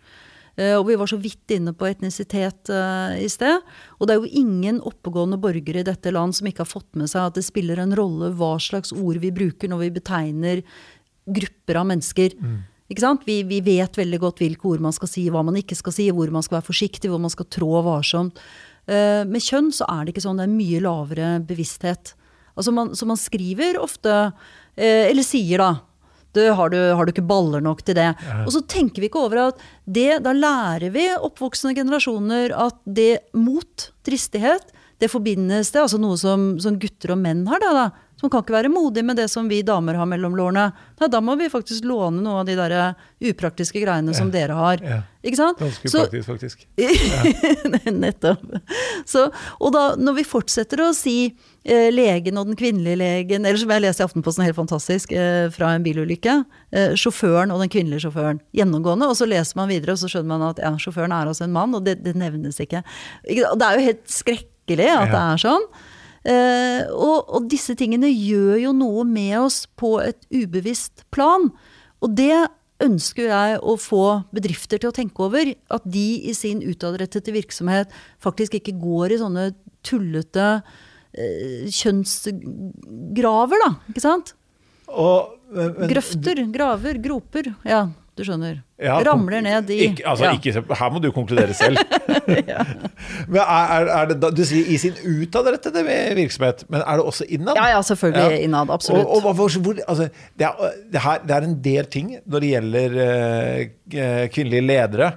[0.58, 3.62] Eh, og vi var så vidt inne på etnisitet uh, i sted.
[3.98, 7.12] Og det er jo ingen oppegående borgere i dette land som ikke har fått med
[7.12, 10.63] seg at det spiller en rolle hva slags ord vi bruker når vi betegner
[11.28, 12.34] grupper av mennesker.
[12.41, 12.58] Mm.
[13.28, 16.08] Vi, vi, vet veldig godt hvilke ord man skal si, hva man ikke skal si,
[16.15, 18.39] hvor man skal være forsiktig, hvor man skal trå varsomt.
[18.88, 22.15] Uh, med kjønn så er det ikke sånn, det er mye lavere bevissthet.
[22.58, 25.70] Altså man, så man skriver ofte, uh, eller sier da,
[26.38, 28.12] du, har, du, har du ikke baller nok til det?
[28.45, 33.12] Og så tenker vi ikke over at det, da lærer vi oppvoksende generasjoner at det
[33.38, 34.69] mot, dristighet,
[35.02, 37.62] det forbindes det, altså noe som, som gutter og menn har.
[37.62, 40.71] da, da som kan ikke være modig med det som vi damer har mellom lårene.
[40.97, 42.73] Nei, da må vi faktisk låne noe av de der
[43.30, 44.17] upraktiske greiene ja.
[44.17, 44.82] som dere har.
[44.82, 45.03] Ja.
[45.27, 45.60] Ikke sant?
[45.62, 46.63] Ganske upraktisk, faktisk.
[46.80, 47.91] Ja.
[48.03, 48.41] Nettopp.
[49.06, 49.27] Så,
[49.60, 53.73] og da, når vi fortsetter å si eh, legen og den kvinnelige legen, eller som
[53.75, 56.39] jeg leste i Aftenposten, helt fantastisk, eh, fra en bilulykke.
[56.71, 58.41] Eh, sjåføren og den kvinnelige sjåføren.
[58.56, 59.12] Gjennomgående.
[59.12, 61.53] Og så leser man videre, og så skjønner man at ja, sjåføren er altså en
[61.53, 62.82] mann, og det, det nevnes ikke.
[63.27, 65.69] Det er jo helt skrekkelig at det er sånn.
[66.28, 71.48] Uh, og, og, disse tingene gjør jo noe med oss på et ubevisst plan.
[72.04, 72.48] Og det
[72.84, 74.04] ønsker jeg å få
[74.36, 75.54] bedrifter til å tenke over.
[75.74, 79.48] At de i sin utadrettede virksomhet faktisk ikke går i sånne
[79.88, 80.50] tullete
[81.16, 83.72] eh, kjønnsgraver, da.
[83.94, 84.36] Ikke sant?
[84.88, 87.54] Og, men, Grøfter, graver, groper.
[87.68, 88.58] Ja, du skjønner.
[88.82, 90.34] Ja, Ramler ned i ikke, altså, ja.
[90.38, 91.80] ikke, Her må du konkludere selv.
[92.51, 92.65] ja.
[93.32, 95.84] Men er, er det, Du sier i sin utadrettede
[96.17, 97.58] virksomhet, men er det også innad?
[97.58, 98.71] Ja, ja selvfølgelig innad.
[98.73, 99.06] Absolutt.
[99.06, 102.51] Og, og, hvor, altså, det, er, det, her, det, er, en del ting når det
[102.53, 105.12] gjelder uh, kvinnelige ledere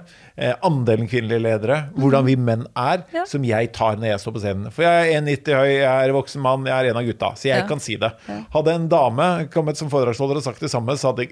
[0.65, 3.25] andelen kvinnelige ledere, hvordan vi menn er, ja.
[3.29, 4.73] som jeg tar når jeg står på scenen.
[4.73, 7.49] For jeg er 1,90 høy, jeg er voksen mann, jeg er en av gutta, så
[7.51, 7.67] jeg ja.
[7.69, 8.11] kan si det.
[8.27, 8.39] Ja.
[8.55, 11.29] Hadde en dame kommet som foredragsholder og sagt det samme, så hadde,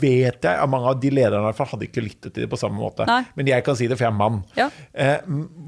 [0.00, 3.08] vet jeg at mange av de lederne hadde ikke lyttet til det på samme måte.
[3.08, 3.22] Nei.
[3.36, 4.42] Men jeg kan si det, for jeg er mann.
[4.56, 5.18] Eh,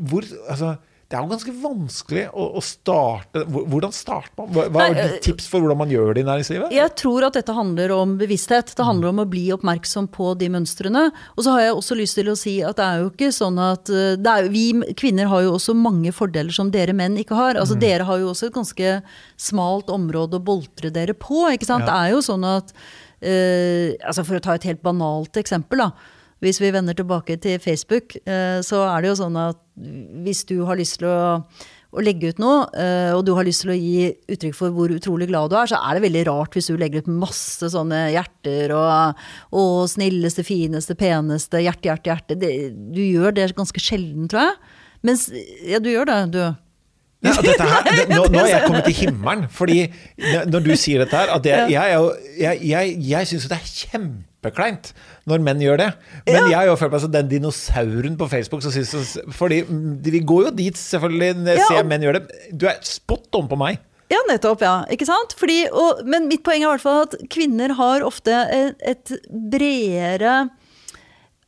[0.09, 0.77] hvor, altså
[1.09, 4.51] det er jo ganske vanskelig å, å starte Hvordan starter man?
[4.53, 6.75] Hva, hva er ditt eh, tips for hvordan man gjør det i næringslivet?
[6.77, 8.75] Jeg tror at dette handler om bevissthet.
[8.77, 11.07] Det handler om å bli oppmerksom på de mønstrene.
[11.33, 13.57] Og så har jeg også lyst til å si at det er jo ikke sånn
[13.65, 14.67] at eh, er, Vi
[15.01, 17.57] kvinner har jo også mange fordeler som dere menn ikke har.
[17.57, 17.83] Altså mm.
[17.87, 18.95] Dere har jo også et ganske
[19.49, 21.47] smalt område å boltre dere på.
[21.55, 21.89] ikke sant?
[21.89, 21.95] Ja.
[21.95, 25.87] Det er jo sånn at uh, altså For å ta et helt banalt eksempel.
[25.87, 29.59] da, hvis vi vender tilbake til Facebook, eh, så er det jo sånn at
[30.25, 31.41] hvis du har lyst til å,
[31.91, 34.95] å legge ut noe, eh, og du har lyst til å gi uttrykk for hvor
[34.95, 38.05] utrolig glad du er, så er det veldig rart hvis du legger ut masse sånne
[38.15, 39.27] hjerter og,
[39.59, 42.39] og snilleste, fineste, peneste, hjerte, hjerte, hjerte.
[42.39, 42.55] Det,
[42.95, 44.57] du gjør det ganske sjelden, tror jeg.
[45.07, 45.29] Mens
[45.67, 46.43] Ja, du gjør det, du.
[47.27, 49.47] Ja, her, det, nå, nå, er jeg kommet til himmelen.
[49.51, 49.81] Fordi
[50.47, 52.03] når du sier dette her det, Jeg,
[52.39, 53.71] jeg, jeg, jeg syns det er
[54.39, 54.93] kjempekleint
[55.29, 55.89] når menn gjør det.
[56.27, 56.47] Men ja.
[56.49, 60.49] jeg har jo følt meg som den dinosauren på Facebook som syns Fordi vi går
[60.49, 61.69] jo dit, selvfølgelig, når jeg ja.
[61.73, 62.43] ser menn gjøre det.
[62.53, 63.81] Du er spot on på meg.
[64.09, 64.63] Ja, nettopp.
[64.65, 65.35] ja, ikke sant?
[65.37, 69.19] Fordi, og, men mitt poeng er i hvert fall at kvinner har ofte et, et
[69.29, 70.49] bredere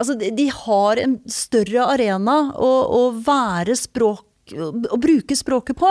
[0.00, 4.24] Altså, de har en større arena å, å være språk
[4.56, 5.90] å bruke språket på.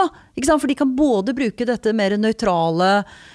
[0.50, 3.28] For de kan både bruke dette mer nøytrale, eh,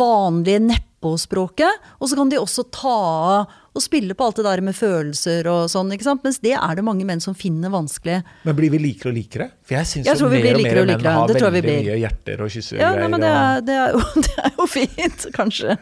[0.00, 2.96] vanlige neppåspråket, og så kan de også ta
[3.40, 5.92] av og spille på alt det der med følelser og sånn.
[5.94, 6.24] ikke sant?
[6.26, 8.18] Mens det er det mange menn som finner vanskelig.
[8.42, 9.46] Men blir vi likere og likere?
[9.62, 12.90] For jeg syns jo mer og mer menn har veldig mye hjerter og kysser ja,
[12.98, 15.78] nei, men det er, det, er jo, det er, jo, fint, kanskje.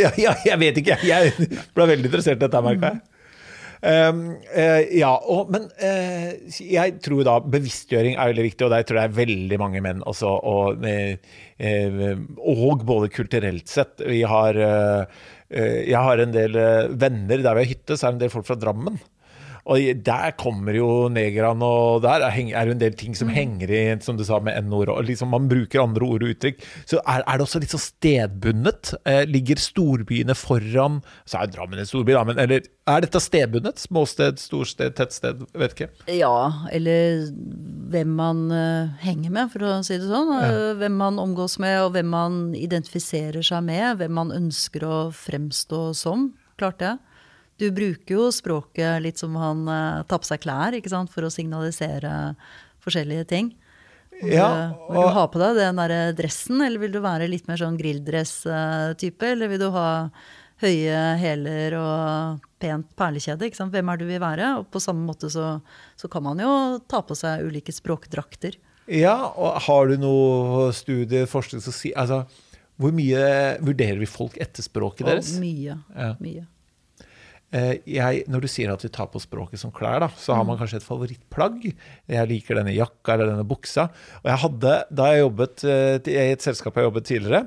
[0.00, 1.00] ja, ja, jeg vet ikke.
[1.04, 1.34] Jeg
[1.76, 3.02] ble veldig interessert i dette, merka jeg.
[3.80, 8.84] Um, uh, ja, og, men uh, jeg tror da bevisstgjøring er veldig viktig, og der
[8.84, 10.34] tror jeg veldig mange menn også.
[10.50, 12.10] Og, uh,
[12.44, 14.00] og både kulturelt sett.
[14.04, 14.56] Vi har
[15.50, 16.54] Jeg har en del
[16.94, 19.00] venner der vi har hytte, så er det en del folk fra Drammen.
[19.68, 23.34] Og der kommer jo negerne og der er det jo en del ting som mm.
[23.34, 24.92] henger i, som du sa, med n-ord.
[25.04, 26.62] liksom Man bruker andre ord og uttrykk.
[26.88, 28.94] Så er, er det også litt sånn stedbundet?
[29.08, 33.80] Eh, ligger storbyene foran Så er Drammen en storby, da, men eller, er dette stedbundet?
[33.82, 35.42] Småsted, storsted, tettsted?
[35.58, 35.90] Vet ikke.
[36.14, 37.26] Ja, eller
[37.90, 40.32] hvem man uh, henger med, for å si det sånn.
[40.38, 40.50] Ja.
[40.50, 44.00] Uh, hvem man omgås med, og hvem man identifiserer seg med.
[44.00, 46.30] Hvem man ønsker å fremstå som.
[46.60, 46.96] Klart det.
[47.60, 51.26] Du bruker jo språket litt som han uh, tar på seg klær, ikke sant, for
[51.26, 52.32] å signalisere
[52.80, 53.52] forskjellige ting.
[54.24, 54.92] Ja, og...
[54.92, 57.78] Vil du ha på deg den der dressen, eller vil du være litt mer sånn
[57.80, 59.32] grilldress-type?
[59.34, 59.88] Eller vil du ha
[60.60, 63.48] høye hæler og pent perlekjede?
[63.48, 63.72] Ikke sant?
[63.74, 64.52] Hvem er du vil være?
[64.60, 65.54] Og på samme måte så,
[66.00, 66.52] så kan man jo
[66.90, 68.58] ta på seg ulike språkdrakter.
[68.90, 72.24] Ja, og har du noe studie, forskning som sier altså,
[72.80, 73.20] Hvor mye
[73.62, 75.36] vurderer vi folk etter språket deres?
[75.36, 75.76] Og mye.
[75.94, 76.14] Ja.
[76.20, 76.48] mye.
[77.50, 80.44] Eh, jeg, når du sier at vi tar på språket som klær, da, så har
[80.46, 80.60] man mm.
[80.60, 81.64] kanskje et favorittplagg.
[82.14, 83.88] Jeg liker denne jakka eller denne buksa.
[84.22, 87.42] Og jeg hadde, Da jeg jobbet eh, i et selskap jeg jobbet tidligere,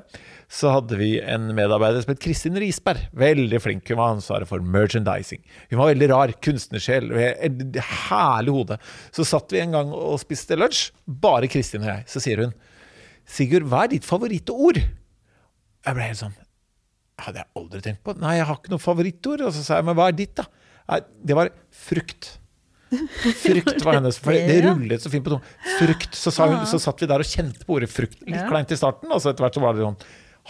[0.54, 3.08] så hadde vi en medarbeider som het Kristin Risberg.
[3.16, 3.88] Veldig flink.
[3.90, 5.42] Hun var ansvaret for merchandising.
[5.72, 6.36] Hun var veldig rar.
[6.44, 7.10] Kunstnersjel.
[8.04, 8.80] Herlig hode.
[9.16, 12.08] Så satt vi en gang og spiste lunsj, bare Kristin og jeg.
[12.12, 12.56] Så sier hun
[13.24, 14.84] Sigurd, hva er ditt favorittord?
[14.84, 16.43] Jeg ble helt sånn
[17.22, 18.16] hadde jeg aldri tenkt på.
[18.22, 19.44] Nei, jeg har ikke noe favorittord.
[19.48, 20.48] Og så sa jeg, men hva er ditt, da?
[20.90, 21.00] Nei,
[21.30, 21.52] det var
[21.84, 22.34] frukt.
[22.94, 24.20] Frukt var hennes.
[24.22, 25.56] For det, rullet så fint på tungen.
[25.80, 26.18] Frukt.
[26.18, 28.20] Så, hun, så, satt vi der og kjente på ordet frukt.
[28.28, 29.98] Litt kleint i starten, og så etter hvert så var det sånn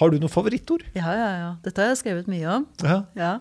[0.01, 0.85] Har du noe favorittord?
[0.97, 1.53] Ja, ja, ja.
[1.65, 2.67] Dette har jeg skrevet mye om.
[2.83, 2.99] Ja.
[3.19, 3.33] ja.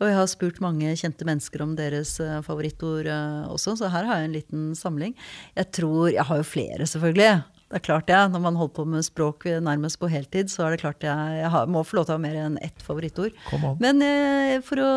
[0.00, 4.08] Og jeg har spurt mange kjente mennesker om deres uh, favorittord uh, også, så her
[4.08, 5.16] har jeg en liten samling.
[5.58, 7.34] Jeg tror Jeg har jo flere, selvfølgelig.
[7.70, 10.74] Det er klart jeg, Når man holder på med språk nærmest på heltid, så er
[10.74, 13.36] det klart jeg, jeg har, må få lov til å ha mer enn ett favorittord.
[13.78, 14.90] Men eh, for å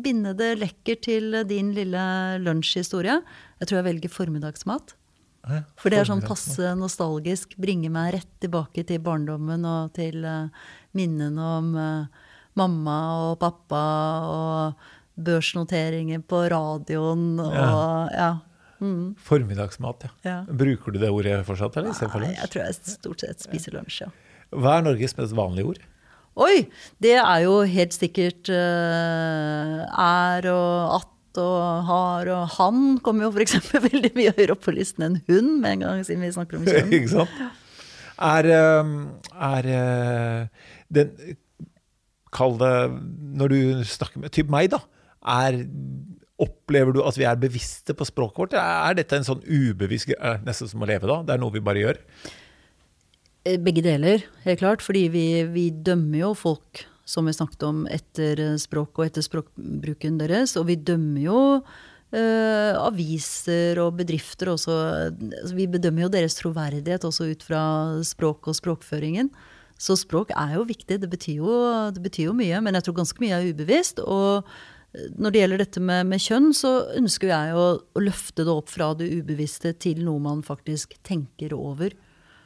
[0.00, 2.06] binde det lekkert til din lille
[2.40, 3.18] lunsjhistorie,
[3.60, 4.96] jeg tror jeg velger formiddagsmat.
[5.42, 7.56] Ja, for det er sånn passe nostalgisk.
[7.60, 10.48] Bringer meg rett tilbake til barndommen og til uh,
[10.96, 12.28] minnene om uh,
[12.58, 13.82] mamma og pappa
[14.30, 14.88] og
[15.22, 18.30] børsnoteringer på radioen og ja.
[18.82, 19.14] Mm.
[19.22, 20.12] Formiddagsmat, ja.
[20.26, 20.36] ja.
[20.48, 21.78] Bruker du det ordet fortsatt?
[21.78, 21.94] eller?
[22.18, 24.12] Nei, jeg tror jeg stort sett spiser lunsj, ja.
[24.52, 25.80] Hva er Norges mest vanlige ord?
[26.42, 26.66] Oi!
[27.02, 31.08] Det er jo helt sikkert uh, er og at
[31.40, 33.70] og har og han kommer jo f.eks.
[33.88, 36.66] veldig mye høyere opp på listen enn hun, med en gang siden vi snakker om
[36.68, 36.92] kjønn.
[36.98, 37.38] Ikke sant?
[38.22, 38.90] Er, eh,
[39.48, 41.14] er eh, den
[42.32, 42.74] Kall det
[43.40, 43.56] Når du
[43.88, 44.78] snakker med typ meg, da.
[45.24, 45.58] Er
[46.42, 48.56] Opplever du at vi er bevisste på språket vårt?
[48.58, 50.10] Er dette en sånn ubevisst
[50.46, 51.20] Nesten som å leve, da?
[51.26, 52.00] Det er noe vi bare gjør?
[53.46, 54.82] Eh, begge deler, helt klart.
[54.82, 60.18] Fordi vi, vi dømmer jo folk, som vi snakket om, etter språk og etter språkbruken
[60.22, 60.56] deres.
[60.60, 61.40] Og vi dømmer jo
[62.12, 64.74] Uh, aviser og bedrifter også.
[65.16, 67.62] Altså, vi bedømmer jo deres troverdighet også ut fra
[68.04, 69.30] språk og språkføringen.
[69.80, 71.00] Så språk er jo viktig.
[71.00, 71.54] Det betyr jo,
[71.88, 74.02] det betyr jo mye, men jeg tror ganske mye er ubevisst.
[74.04, 74.44] Og
[74.92, 78.68] når det gjelder dette med, med kjønn, så ønsker jeg å, å, løfte det opp
[78.68, 81.94] fra det ubevisste til noe man faktisk tenker over.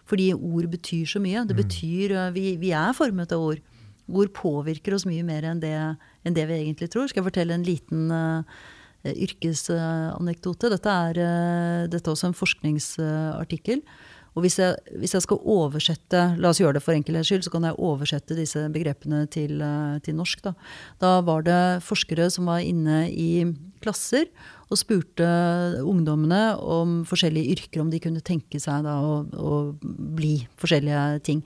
[0.06, 1.42] Fordi ord betyr så mye.
[1.48, 1.62] Det mm.
[1.64, 3.62] betyr, eh, vi, vi er formet av ord.
[4.06, 5.74] Ord påvirker oss mye mer enn det,
[6.22, 7.10] enn det vi egentlig tror.
[7.10, 8.60] Skal jeg fortelle en liten uh,
[9.10, 10.70] yrkesanekdote?
[10.70, 13.82] Dette er, uh, dette er også en forskningsartikkel.
[14.36, 17.52] Og hvis jeg, hvis jeg, skal oversette La oss gjøre det for enkelhets skyld, så
[17.54, 20.44] kan jeg oversette disse begrepene til, eh, til norsk.
[20.44, 20.52] Da.
[21.00, 21.14] da.
[21.24, 23.46] var det forskere som var inne i
[23.80, 24.28] klasser
[24.66, 25.26] og spurte
[25.86, 31.44] ungdommene om forskjellige yrker, om de kunne tenke seg da å, å bli forskjellige ting.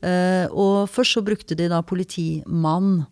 [0.00, 3.02] Uh, og først så brukte de da politimann.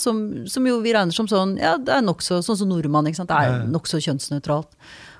[0.00, 3.10] Som, som jo vi regner som sånn ja, det er nokså sånn som nordmann.
[3.12, 4.72] Det er nokså kjønnsnøytralt.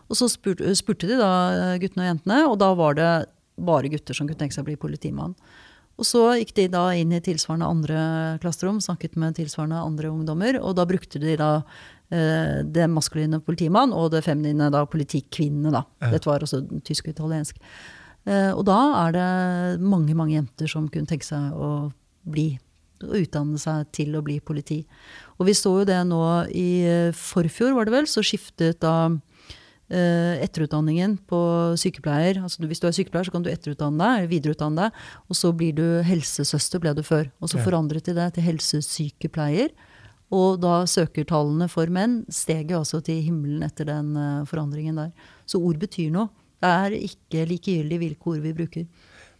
[0.09, 3.11] Og så spurte, spurte, de da guttene og jentene, og da var det
[3.59, 5.35] bare gutter som kunne tenke seg å bli politimann.
[5.99, 8.01] Og så gikk de da inn i tilsvarende andre
[8.43, 11.51] klasserom, snakket med tilsvarende andre ungdommer, og da brukte de da
[12.15, 15.83] eh, det maskuline politimann og det feminine da politikvinne, da.
[16.05, 16.13] Ja.
[16.15, 17.59] Dette var også tysk og italiensk.
[18.31, 19.29] Eh, og da er det
[19.83, 21.91] mange, mange jenter som kunne tenke seg å
[22.29, 22.53] bli
[23.03, 24.81] å utdanne seg til å bli politi.
[25.39, 26.23] Og vi så jo det nå
[26.55, 29.38] i eh, forfjor, var det vel, så skiftet da Eh,
[29.89, 31.41] etterutdanningen på
[31.81, 32.43] sykepleier.
[32.45, 35.05] Altså hvis du er sykepleier, så kan du etterutdanne deg, eller videreutdanne deg.
[35.29, 37.31] Og så blir du helsesøster, ble du før.
[37.41, 37.65] Og så ja.
[37.65, 39.73] forandret de det til helsesykepleier.
[40.35, 45.15] Og da søkertallene for menn steg jo altså til himmelen etter den uh, forandringen der.
[45.49, 46.29] Så ord betyr noe.
[46.59, 48.87] Det er ikke likegyldig hvilke ord vi bruker.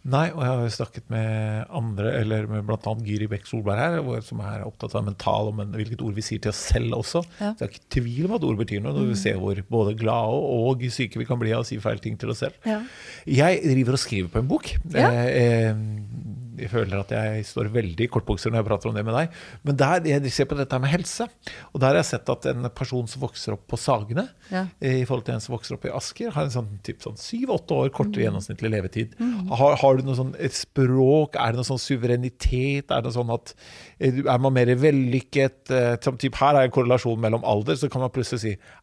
[0.07, 2.93] Nei, og jeg har jo snakket med andre, eller med bl.a.
[3.03, 6.53] Gyri Bekk Solberg her, som er opptatt av mental og hvilket ord vi sier til
[6.53, 7.21] oss selv også.
[7.41, 7.51] Ja.
[7.51, 9.21] Så jeg har ikke tvil om at ord betyr noe, når vi mm.
[9.25, 12.31] ser hvor både glade og syke vi kan bli av å si feil ting til
[12.31, 12.55] oss selv.
[12.63, 12.79] Ja.
[13.27, 14.71] Jeg driver og skriver på en bok.
[14.95, 15.11] Ja.
[15.11, 19.03] Eh, eh jeg føler at jeg står veldig i kortbukser når jeg prater om det
[19.07, 19.37] med deg.
[19.67, 21.27] Men der, jeg ser på dette med helse.
[21.73, 24.65] Og der har jeg sett at en person som vokser opp på Sagene, ja.
[24.81, 26.71] i forhold til en som vokser opp i Asker, har en sånn,
[27.03, 28.25] sånn syv-åtte år kortere mm.
[28.27, 29.15] gjennomsnittlig levetid.
[29.19, 29.53] Mm.
[29.53, 31.39] Har, har, du noe sånn et språk?
[31.39, 32.91] Er det noe sånn suverenitet?
[32.95, 33.55] Er det sånn at
[33.97, 35.61] eh, er man mer vellykket?
[35.73, 37.79] Eh, som typ, her er en korrelasjon mellom alder.
[37.79, 38.78] Så kan man plutselig si Eh,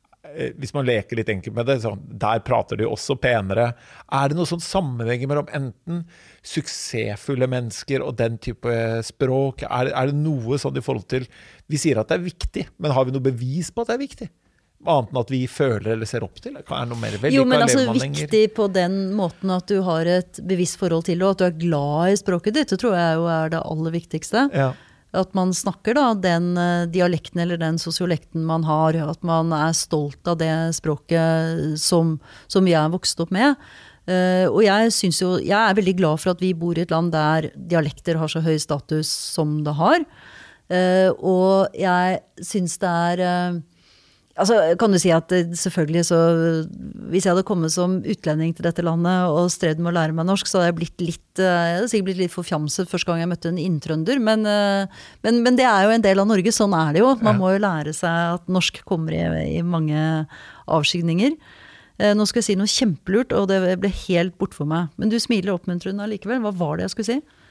[0.61, 3.71] hvis man leker litt enkelt med det, så der prater de også penere.
[4.13, 6.05] Er det noen sånn sammenheng mellom enten
[6.47, 8.73] suksessfulle mennesker og den type
[9.07, 9.67] språk?
[9.67, 11.29] Er, er, det noe sånn i forhold til
[11.71, 14.05] Vi sier at det er viktig, men har vi noe bevis på at det er
[14.07, 14.29] viktig?
[14.87, 16.59] Annet enn at vi føler eller ser opp til?
[16.61, 20.79] Er noe mer jo, men altså Viktig på den måten at du har et bevisst
[20.79, 22.75] forhold til det, og at du er glad i språket ditt.
[22.75, 24.45] Det tror jeg jo er det aller viktigste.
[24.55, 24.75] Ja.
[25.17, 28.99] At man snakker da den eh, dialekten eller den sosiolekten man har.
[29.07, 33.57] At man er stolt av det språket som, som vi er vokst opp med.
[34.07, 37.11] Uh, og jeg, jo, jeg er veldig glad for at vi bor i et land
[37.11, 40.05] der dialekter har så høy status som det har.
[40.71, 43.59] Uh, og jeg syns det er uh,
[44.37, 46.17] Altså, kan du si at selvfølgelig så
[47.09, 50.27] Hvis jeg hadde kommet som utlending til dette landet og strevd med å lære meg
[50.29, 53.23] norsk, så hadde jeg blitt litt eh, jeg hadde sikkert blitt litt forfjamset første gang
[53.23, 54.21] jeg møtte en inntrønder.
[54.21, 56.53] Men, eh, men, men, det er jo en del av Norge.
[56.53, 57.15] Sånn er det jo.
[57.25, 59.23] Man må jo lære seg at norsk kommer i,
[59.57, 60.03] i mange
[60.67, 61.39] avskygninger.
[61.97, 64.93] Eh, nå skal jeg si noe kjempelurt, og det ble helt bort for meg.
[65.01, 66.43] Men du smiler oppmuntrende allikevel.
[66.45, 67.46] Hva var det jeg skulle si?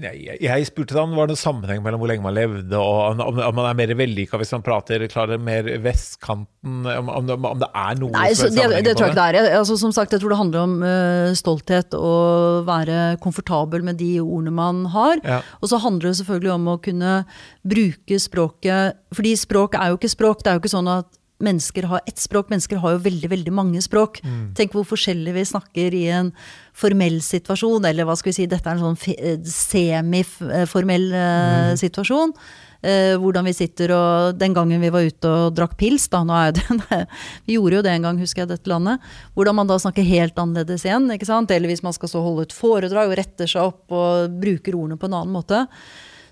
[0.00, 3.20] Jeg, jeg spurte da om det var noen sammenheng mellom hvor lenge man levde, og
[3.20, 7.36] om, om man er mer vellykka hvis man prater klarer mer vestkanten, om, om, det,
[7.36, 9.50] om det er noe Nei, så, det, det, tror jeg ikke det er.
[9.58, 14.14] Altså, som sagt, jeg tror det handler om uh, stolthet og være komfortabel med de
[14.22, 15.20] ordene man har.
[15.26, 15.42] Ja.
[15.60, 17.16] Og så handler det selvfølgelig om å kunne
[17.62, 20.40] bruke språket Fordi språk er jo ikke språk.
[20.40, 21.10] Det er jo ikke sånn at
[21.42, 24.20] mennesker har ett språk, mennesker har jo veldig veldig mange språk.
[24.24, 24.52] Mm.
[24.58, 26.32] Tenk hvor forskjellig vi snakker i en
[26.76, 31.24] formell situasjon, eller hva skal vi si, dette er en sånn eh, semiformell uh,
[31.72, 31.80] mm.
[31.82, 32.36] situasjon.
[32.82, 36.34] Eh, hvordan vi sitter og Den gangen vi var ute og drakk pils, da, nå
[36.34, 36.64] er det,
[37.46, 39.02] vi gjorde jo det en gang, husker jeg, dette landet.
[39.36, 41.10] Hvordan man da snakker helt annerledes igjen.
[41.14, 41.52] ikke sant?
[41.54, 44.98] Eller hvis man skal så holde et foredrag og retter seg opp og bruker ordene
[44.98, 45.62] på en annen måte.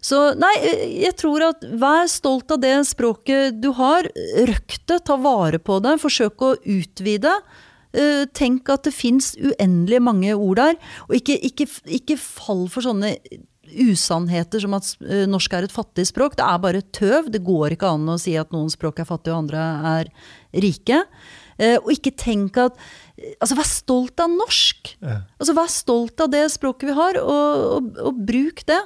[0.00, 0.52] Så nei,
[1.02, 4.08] jeg tror at vær stolt av det språket du har.
[4.48, 7.34] røkte, det, ta vare på det, forsøk å utvide.
[7.90, 10.78] Uh, tenk at det fins uendelig mange ord der.
[11.08, 11.66] Og ikke, ikke,
[12.00, 13.16] ikke, fall for sånne
[13.70, 16.38] usannheter som at uh, norsk er et fattig språk.
[16.38, 17.28] Det er bare tøv.
[17.34, 20.12] Det går ikke an å si at noen språk er fattige og andre er
[20.64, 21.02] rike.
[21.60, 22.80] Uh, og ikke tenk at
[23.36, 24.94] Altså, vær stolt av norsk!
[25.04, 28.78] Altså, Vær stolt av det språket vi har, og, og, og bruk det.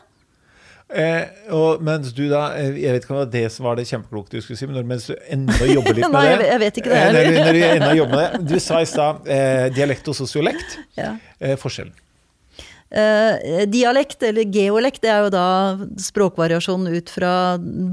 [0.92, 1.24] Eh,
[1.56, 3.86] og mens du da eh, Jeg vet ikke om det var det som var det
[3.88, 6.80] kjempekloke du skulle si, men mens du ennå jobber litt med Nei, det jeg vet
[6.82, 7.28] ikke det eh, heller.
[7.30, 10.76] når, når du ennå jobber med det Du sa i stad eh, dialekt og sosiolekt.
[11.00, 11.14] Ja.
[11.40, 11.96] Eh, forskjellen.
[12.94, 15.46] Eh, dialekt, eller geolekt, det er jo da
[15.98, 17.32] språkvariasjon ut fra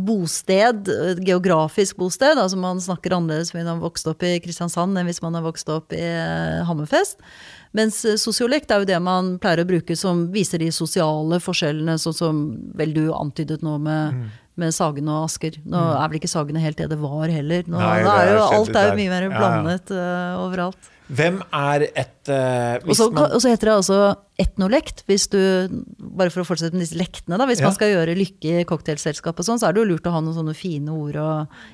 [0.05, 0.91] bosted,
[1.25, 2.37] geografisk bosted.
[2.37, 5.47] Altså man snakker annerledes hvis man har vokst opp i Kristiansand enn hvis man har
[5.47, 6.03] vokst opp i
[6.67, 7.17] Hammerfest.
[7.77, 11.97] Mens eh, sosiolekt er jo det man pleier å bruke som viser de sosiale forskjellene,
[12.01, 12.41] sånn som
[12.75, 14.25] vel du antydet nå med,
[14.59, 15.59] med Sagene og Asker.
[15.63, 17.63] Nå er vel ikke Sagene helt det det var heller.
[17.67, 19.37] Nå, Nei, det er jo, er alt er jo mye mer Ja, ja.
[19.39, 20.91] blandet eh, overalt.
[21.11, 23.97] Hvem er et uh, Og så, heter det altså
[24.41, 25.37] etnolekt, hvis du,
[26.17, 27.45] bare for å fortsette med disse lektene, da.
[27.49, 27.67] Hvis Ja.
[27.67, 30.21] man skal gjøre lykke i cocktailselskap og sånn, så er det jo lurt å ha
[30.23, 31.27] noen sånne fine ord å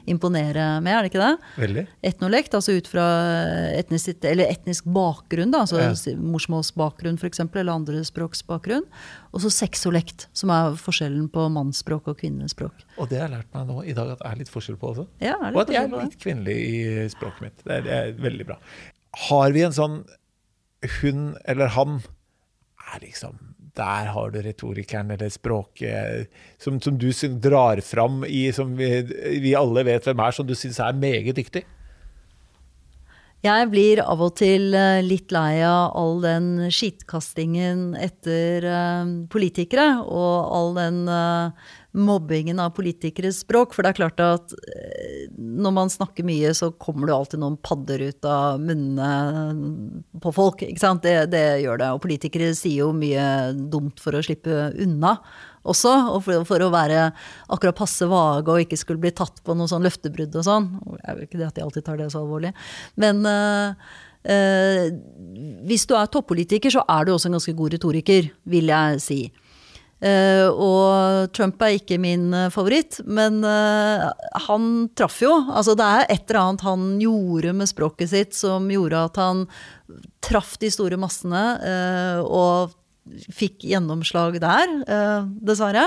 [0.10, 1.38] imponere med, er det ikke det?
[1.62, 1.86] Veldig.
[2.10, 3.06] Etnolekt, altså ut fra
[3.78, 5.94] etnisk, eller etnisk bakgrunn, da, altså Ja.
[6.18, 8.84] morsmålsbakgrunn f.eks., eller andrespråksbakgrunn.
[9.32, 12.84] Og så sexolekt, som er forskjellen på mannsspråk og kvinnespråk.
[12.98, 14.92] Og det har jeg lært meg nå i dag at det er litt forskjell på
[14.96, 15.08] også.
[15.22, 17.64] Ja, er litt og at jeg er litt kvinnelig i språket mitt.
[17.64, 18.60] Det er, det er veldig bra.
[19.28, 20.02] Har vi en sånn
[21.02, 22.02] hun eller han
[22.94, 23.40] er liksom
[23.78, 26.30] Der har du retorikeren eller språket
[26.62, 27.10] som, som du
[27.42, 29.02] drar fram i Som vi,
[29.42, 31.66] vi alle vet hvem er, som du syns er meget dyktig.
[33.46, 40.02] Jeg blir av og til eh, litt lei av all den skitkastingen etter eh, politikere,
[40.02, 41.68] og all den eh,
[41.98, 43.74] mobbingen av politikeres språk.
[43.76, 47.58] For det er klart at eh, når man snakker mye, så kommer det alltid noen
[47.66, 50.64] padder ut av munnene på folk.
[50.66, 51.04] Ikke sant?
[51.06, 51.92] Det, det gjør det.
[51.96, 53.28] Og politikere sier jo mye
[53.74, 55.18] dumt for å slippe unna
[55.68, 57.10] også, og for, for å være
[57.54, 60.70] akkurat passe vage og ikke skulle bli tatt på noe sånn løftebrudd og sånn.
[61.02, 62.54] Jeg vet ikke det at de alltid tar det så alvorlig.
[63.02, 63.90] Men eh,
[64.32, 64.86] eh,
[65.68, 69.20] hvis du er toppolitiker, så er du også en ganske god retoriker, vil jeg si.
[69.98, 74.06] Eh, og Trump er ikke min eh, favoritt, men uh,
[74.46, 74.68] han
[74.98, 75.32] traff jo.
[75.50, 79.46] Altså det er et eller annet han gjorde med språket sitt som gjorde at han
[80.22, 82.78] traff de store massene, uh, og
[83.32, 84.74] fikk gjennomslag der,
[85.48, 85.86] dessverre.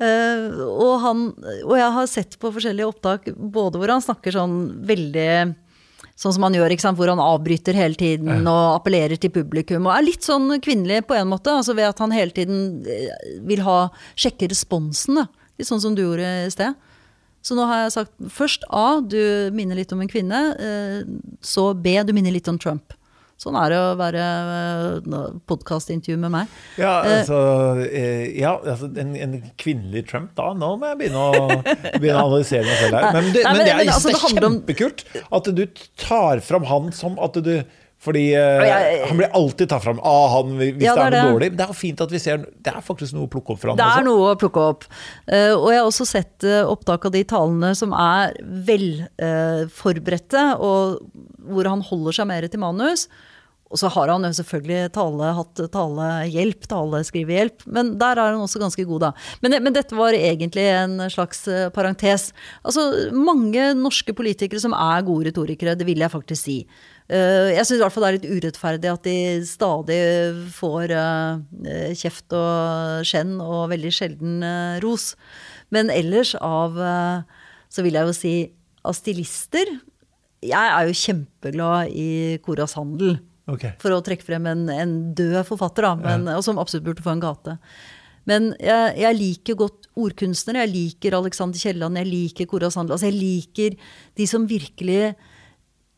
[0.00, 1.20] Og, han,
[1.60, 4.56] og jeg har sett på forskjellige opptak både hvor han snakker sånn
[4.88, 5.28] veldig
[6.20, 6.98] Sånn som han gjør, ikke sant?
[7.00, 9.86] hvor han avbryter hele tiden og appellerer til publikum.
[9.88, 13.38] Og er litt sånn kvinnelig på en måte, altså ved at han hele tiden eh,
[13.48, 13.78] vil ha,
[14.20, 15.22] sjekke responsen.
[15.22, 15.26] Da.
[15.56, 16.76] Litt sånn som du gjorde i sted.
[17.40, 20.40] Så nå har jeg sagt først A, du minner litt om en kvinne.
[20.60, 20.98] eh,
[21.40, 22.92] Så B, du minner litt om Trump.
[23.40, 24.24] Sånn er det å være
[25.48, 26.56] podkastintervju med meg.
[26.76, 27.38] Ja, altså,
[27.86, 30.50] eh, ja, altså en, en kvinnelig Trump, da.
[30.52, 31.46] Nå må jeg begynne å,
[31.96, 33.06] begynne å analysere meg selv her.
[33.16, 35.06] Men det, Nei, men men- det er, men altså, det er kjempekult
[35.40, 35.62] at du
[36.04, 37.54] tar fram han som at du
[38.00, 41.26] fordi eh, han blir alltid tatt fram ah, han, hvis Ja, det er det er
[41.26, 41.50] noe dårlig.
[41.52, 43.72] Men det er fint at vi ser Det er faktisk noe å plukke opp for
[43.72, 44.06] han Det er også.
[44.08, 44.86] noe å plukke opp.
[45.28, 48.32] Uh, og jeg har også sett uh, opptak av de talene som er
[48.68, 53.04] velforberedte, uh, og hvor han holder seg mer til manus.
[53.70, 58.58] Og så har han jo selvfølgelig tale, hatt talehjelp, taleskrivehjelp, men der er han også
[58.62, 59.10] ganske god, da.
[59.44, 62.32] Men, men dette var egentlig en slags eh, parentes.
[62.66, 66.56] Altså, mange norske politikere som er gode retorikere, det vil jeg faktisk si.
[67.06, 69.16] Eh, Jeg syns i hvert fall det er litt urettferdig at de
[69.46, 70.00] stadig
[70.58, 74.42] får eh, kjeft og skjenn og veldig sjelden
[74.82, 75.12] ros.
[75.70, 76.74] Men ellers av
[77.70, 78.32] Så vil jeg jo si
[78.82, 79.68] av stilister
[80.42, 83.20] Jeg er jo kjempeglad i Koras Handel.
[83.50, 83.66] Ok.
[83.82, 87.16] For å trekke frem en, en død forfatter, da, men, og som absolutt burde få
[87.16, 87.56] en gate.
[88.28, 90.64] Men jeg, jeg liker godt ordkunstnere.
[90.66, 92.96] Jeg liker Alexander Kielland, jeg liker Kora Sandel.
[92.96, 93.76] Altså jeg liker
[94.18, 95.14] de som virkelig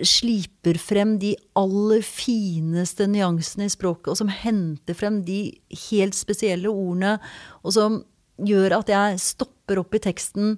[0.03, 5.45] sliper frem de aller fineste nyansene i språket, og som henter frem de
[5.89, 7.19] helt spesielle ordene,
[7.63, 8.01] og som
[8.43, 10.57] gjør at jeg stopper opp i teksten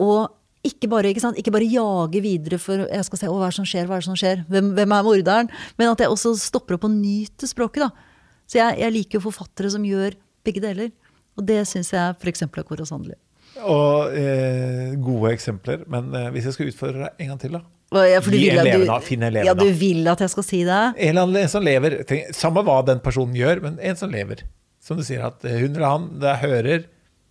[0.00, 3.54] og ikke bare, ikke, ikke bare jage videre for jeg skal se, å, hva er
[3.54, 5.50] det som skjer, hva er det som skjer, hvem, hvem er morderen?
[5.78, 7.86] Men at jeg også stopper opp og nyter språket.
[7.86, 8.18] da.
[8.48, 10.92] Så jeg, jeg liker jo forfattere som gjør begge deler.
[11.38, 12.42] Og det syns jeg f.eks.
[12.48, 13.14] er Kåre Sandli.
[13.62, 15.84] Og eh, gode eksempler.
[15.90, 17.64] Men eh, hvis jeg skal utfordre deg en gang til, da.
[17.88, 19.36] Ja, Gi levende, finn en.
[19.46, 20.80] Ja, du vil at jeg skal si det?
[21.06, 22.02] En en som lever.
[22.08, 24.44] Tenk, samme hva den personen gjør, men en som lever.
[24.84, 26.84] Som du sier at eh, hun eller han det er hører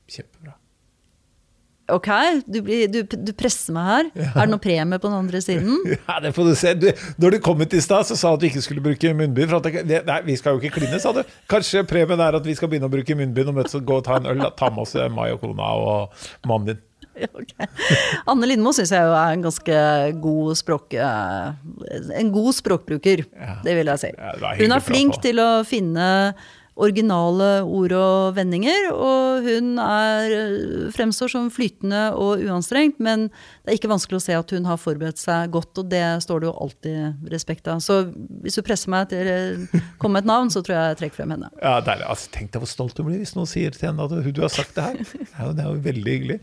[0.07, 0.55] Kjempebra.
[1.89, 2.07] Ok,
[2.51, 4.07] du, blir, du, du presser meg her.
[4.27, 5.77] Er det noe premie på den andre siden?
[6.07, 6.73] Ja, det får du se.
[6.75, 6.87] Du,
[7.23, 9.47] når du kom hit i stad, så sa du at du ikke skulle bruke munnbind.
[9.53, 11.21] For at det, nei, vi skal jo ikke kline, sa du.
[11.51, 14.05] Kanskje premien er at vi skal begynne å bruke munnbind og møtes og gå og
[14.09, 14.43] ta en øl.
[14.43, 14.51] Da.
[14.59, 16.83] Ta med oss eh, Mai og kona og mannen din.
[17.17, 17.49] Ok.
[18.29, 19.77] Anne Lindmo syns jeg jo er en ganske
[20.21, 20.93] god språk...
[21.01, 23.55] eh, En god språkbruker, Ja.
[23.65, 24.11] det vil jeg si.
[24.13, 26.05] Ja, Hun er flink til å finne
[26.77, 28.89] originale ord og vendinger.
[28.93, 33.27] Og hun er, eh, fremstår som flytende og uanstrengt, men
[33.65, 36.41] det er ikke vanskelig å se at hun har forberedt seg godt, og det står
[36.41, 37.81] det jo alltid respekt av.
[37.81, 38.13] Så
[38.43, 41.21] hvis du presser meg til å komme med et navn, så tror jeg jeg trekker
[41.21, 41.49] frem henne.
[41.61, 42.07] Ja, deilig.
[42.07, 44.53] Altså, tenk deg hvor stolt hun blir hvis noen sier til henne at du har
[44.53, 44.97] sagt det her.
[44.97, 46.39] Det er jo, det er jo veldig hyggelig.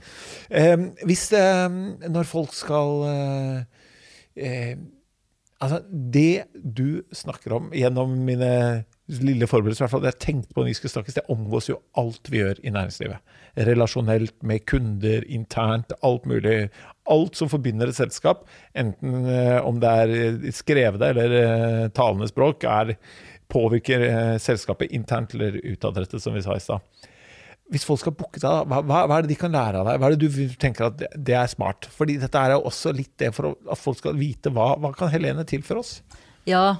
[0.50, 0.76] Eh,
[1.08, 1.78] hvis, eh,
[2.08, 3.62] når folk skal eh,
[4.36, 4.74] eh
[5.64, 10.62] Altså, det du snakker om gjennom mine lille forberedelse, i hvert fall, jeg tenkte på
[10.62, 13.34] når vi skulle snakkes, det omgås jo alt vi gjør i næringslivet.
[13.68, 16.70] Relasjonelt, med kunder, internt, alt mulig.
[17.12, 22.64] Alt som forbinder et selskap, enten eh, om det er skrevne eller eh, talende språk,
[22.64, 22.94] er,
[23.52, 27.10] påvirker eh, selskapet internt eller utadrettet, som vi sa i stad.
[27.72, 30.00] Hvis folk skal booke deg, hva, hva, er det de kan lære av deg?
[30.00, 31.88] Hva er det du tenker at det er smart?
[31.92, 35.12] Fordi dette er jo også litt det for at folk skal vite hva, hva kan
[35.12, 35.98] Helene til for oss?
[36.48, 36.76] Ja,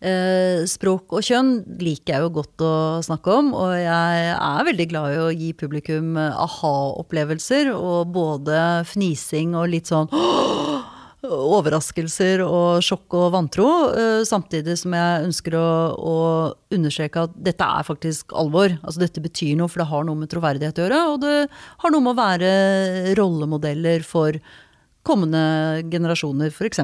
[0.00, 2.74] eh, språk og kjønn liker jeg jo godt å
[3.06, 3.52] snakke om.
[3.56, 7.72] Og jeg er veldig glad i å gi publikum aha-opplevelser.
[7.76, 10.10] Og både fnising og litt sånn
[11.26, 13.66] overraskelser og sjokk og vantro.
[13.92, 16.16] Eh, samtidig som jeg ønsker å, å,
[16.72, 18.72] understreke at dette er faktisk alvor.
[18.80, 21.02] Altså Dette betyr noe, for det har noe med troverdighet å gjøre.
[21.12, 21.36] Og det
[21.84, 24.40] har noe med å være rollemodeller for
[25.06, 26.82] kommende generasjoner, f.eks.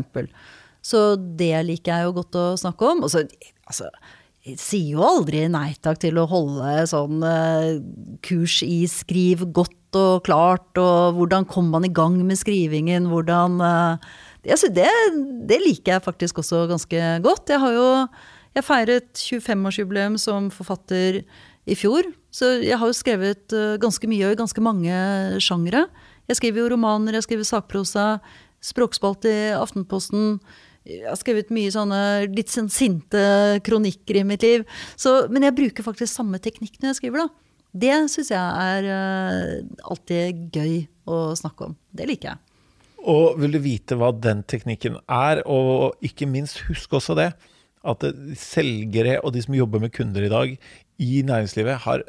[0.87, 3.03] Så det liker jeg jo godt å snakke om.
[3.07, 3.25] Og så,
[3.67, 3.91] altså,
[4.47, 7.81] jeg sier jo aldri nei takk til å holde sånn uh,
[8.27, 13.59] kurs i skriv godt og klart, og hvordan kommer man i gang med skrivingen, hvordan
[13.65, 14.07] uh,
[14.47, 14.89] altså det,
[15.49, 17.51] det, liker jeg faktisk også ganske godt.
[17.51, 17.89] Jeg har jo
[18.57, 21.21] jeg feiret 25-årsjubileum som forfatter
[21.67, 22.07] i fjor.
[22.33, 25.01] Så jeg har jo skrevet uh, ganske mye og i ganske mange
[25.43, 25.87] sjangre.
[26.31, 28.07] Jeg skriver jo romaner, jeg skriver sakprosa,
[28.65, 30.39] språkspalte i Aftenposten.
[30.87, 33.21] Jeg har skrevet mye sånne litt sånn sinte
[33.67, 34.67] kronikker i mitt liv.
[34.95, 37.43] Så, men jeg bruker faktisk samme teknikk når jeg skriver, da.
[37.77, 40.77] Det syns jeg er uh, alltid gøy
[41.11, 41.75] å snakke om.
[41.93, 42.43] Det liker jeg.
[43.07, 47.29] Og vil du vite hva den teknikken er, og ikke minst husk også det,
[47.87, 48.07] at
[48.41, 50.55] selgere og de som jobber med kunder i dag
[51.03, 52.03] i næringslivet, har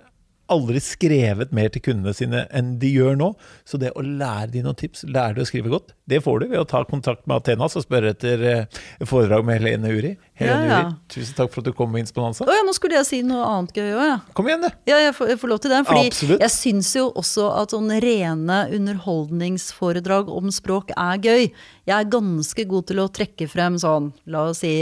[0.53, 3.31] aldri skrevet mer til kundene sine enn de gjør nå.
[3.67, 6.47] Så det å lære de noen tips, lære de å skrive godt, det får du
[6.53, 10.13] ved å ta kontakt med Athenas og spørre etter eh, foredrag med Helene Uri.
[10.39, 10.83] Helene ja, ja.
[10.87, 12.45] Uri, tusen takk for at du kom med Insponanza.
[12.47, 14.19] Oh, ja, nå skulle jeg si noe annet gøy òg, ja.
[14.37, 14.69] Kom igjen, du.
[14.89, 15.81] Ja, jeg får, jeg får, lov til det.
[15.89, 16.45] Fordi Absolutt.
[16.45, 21.49] jeg syns jo også at sånne rene underholdningsforedrag om språk er gøy.
[21.87, 24.77] Jeg er ganske god til å trekke frem sånn, la oss si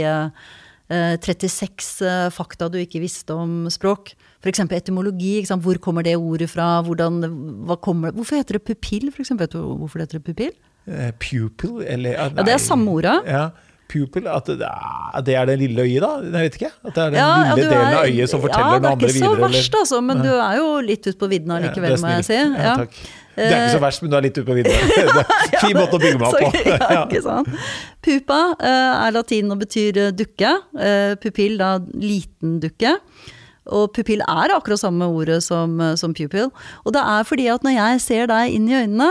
[0.88, 4.14] 36 eh, eh, fakta du ikke visste om språk.
[4.46, 4.64] F.eks.
[4.78, 5.34] etymologi.
[5.66, 6.80] Hvor kommer det ordet fra?
[6.86, 7.20] Hvordan,
[7.82, 9.34] kommer, hvorfor heter det pupill, f.eks.?
[9.36, 10.54] Vet du hvorfor det heter pupill?
[10.86, 13.18] Uh, pupil, eller Ja, det er samme ordet.
[13.26, 13.48] Ja.
[13.86, 14.66] Pupil, at det,
[15.26, 16.08] det er det lille øyet, da?
[16.38, 16.70] Jeg vet ikke.
[16.84, 19.28] At det er den ja, lille ja, delen av øyet som forteller noe andre videre?
[19.28, 20.00] Ja, det er ikke så verst, altså.
[20.08, 22.40] Men du er jo litt ute på vidda likevel, må jeg si.
[22.40, 22.98] Ja, takk.
[23.36, 25.24] Det er ikke så verst, men du er litt ute på vidda.
[25.62, 26.62] Fin måte å bygge meg opp på.
[26.96, 27.70] ja, ikke sant.
[28.06, 30.52] Pupa uh, er latin og betyr dukke.
[30.74, 32.96] Uh, pupill da liten dukke.
[33.66, 36.52] Og pupill er akkurat samme ordet som, som, pupil.
[36.84, 39.10] Og det er fordi at når jeg ser deg inn i øynene,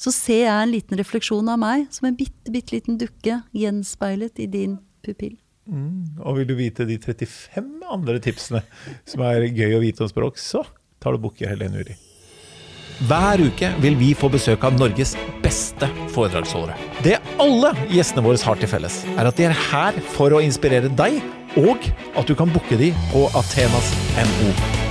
[0.00, 4.42] så ser jeg en liten refleksjon av meg som en bitte, bitte liten dukke gjenspeilet
[4.42, 5.36] i din pupill.
[5.64, 8.60] Mm, og vil du vite de 35 andre tipsene
[9.08, 10.64] som er gøy å vite om språk, så
[11.00, 11.96] tar du bukk Helene Uri.
[13.08, 16.76] Hver uke vil vi få besøk av Norges beste foredragsholdere.
[17.02, 20.92] Det alle gjestene våre har til felles, er at de er her for å inspirere
[20.94, 21.18] deg
[21.56, 21.78] og
[22.18, 24.83] at du kan booke de på Athenas NO.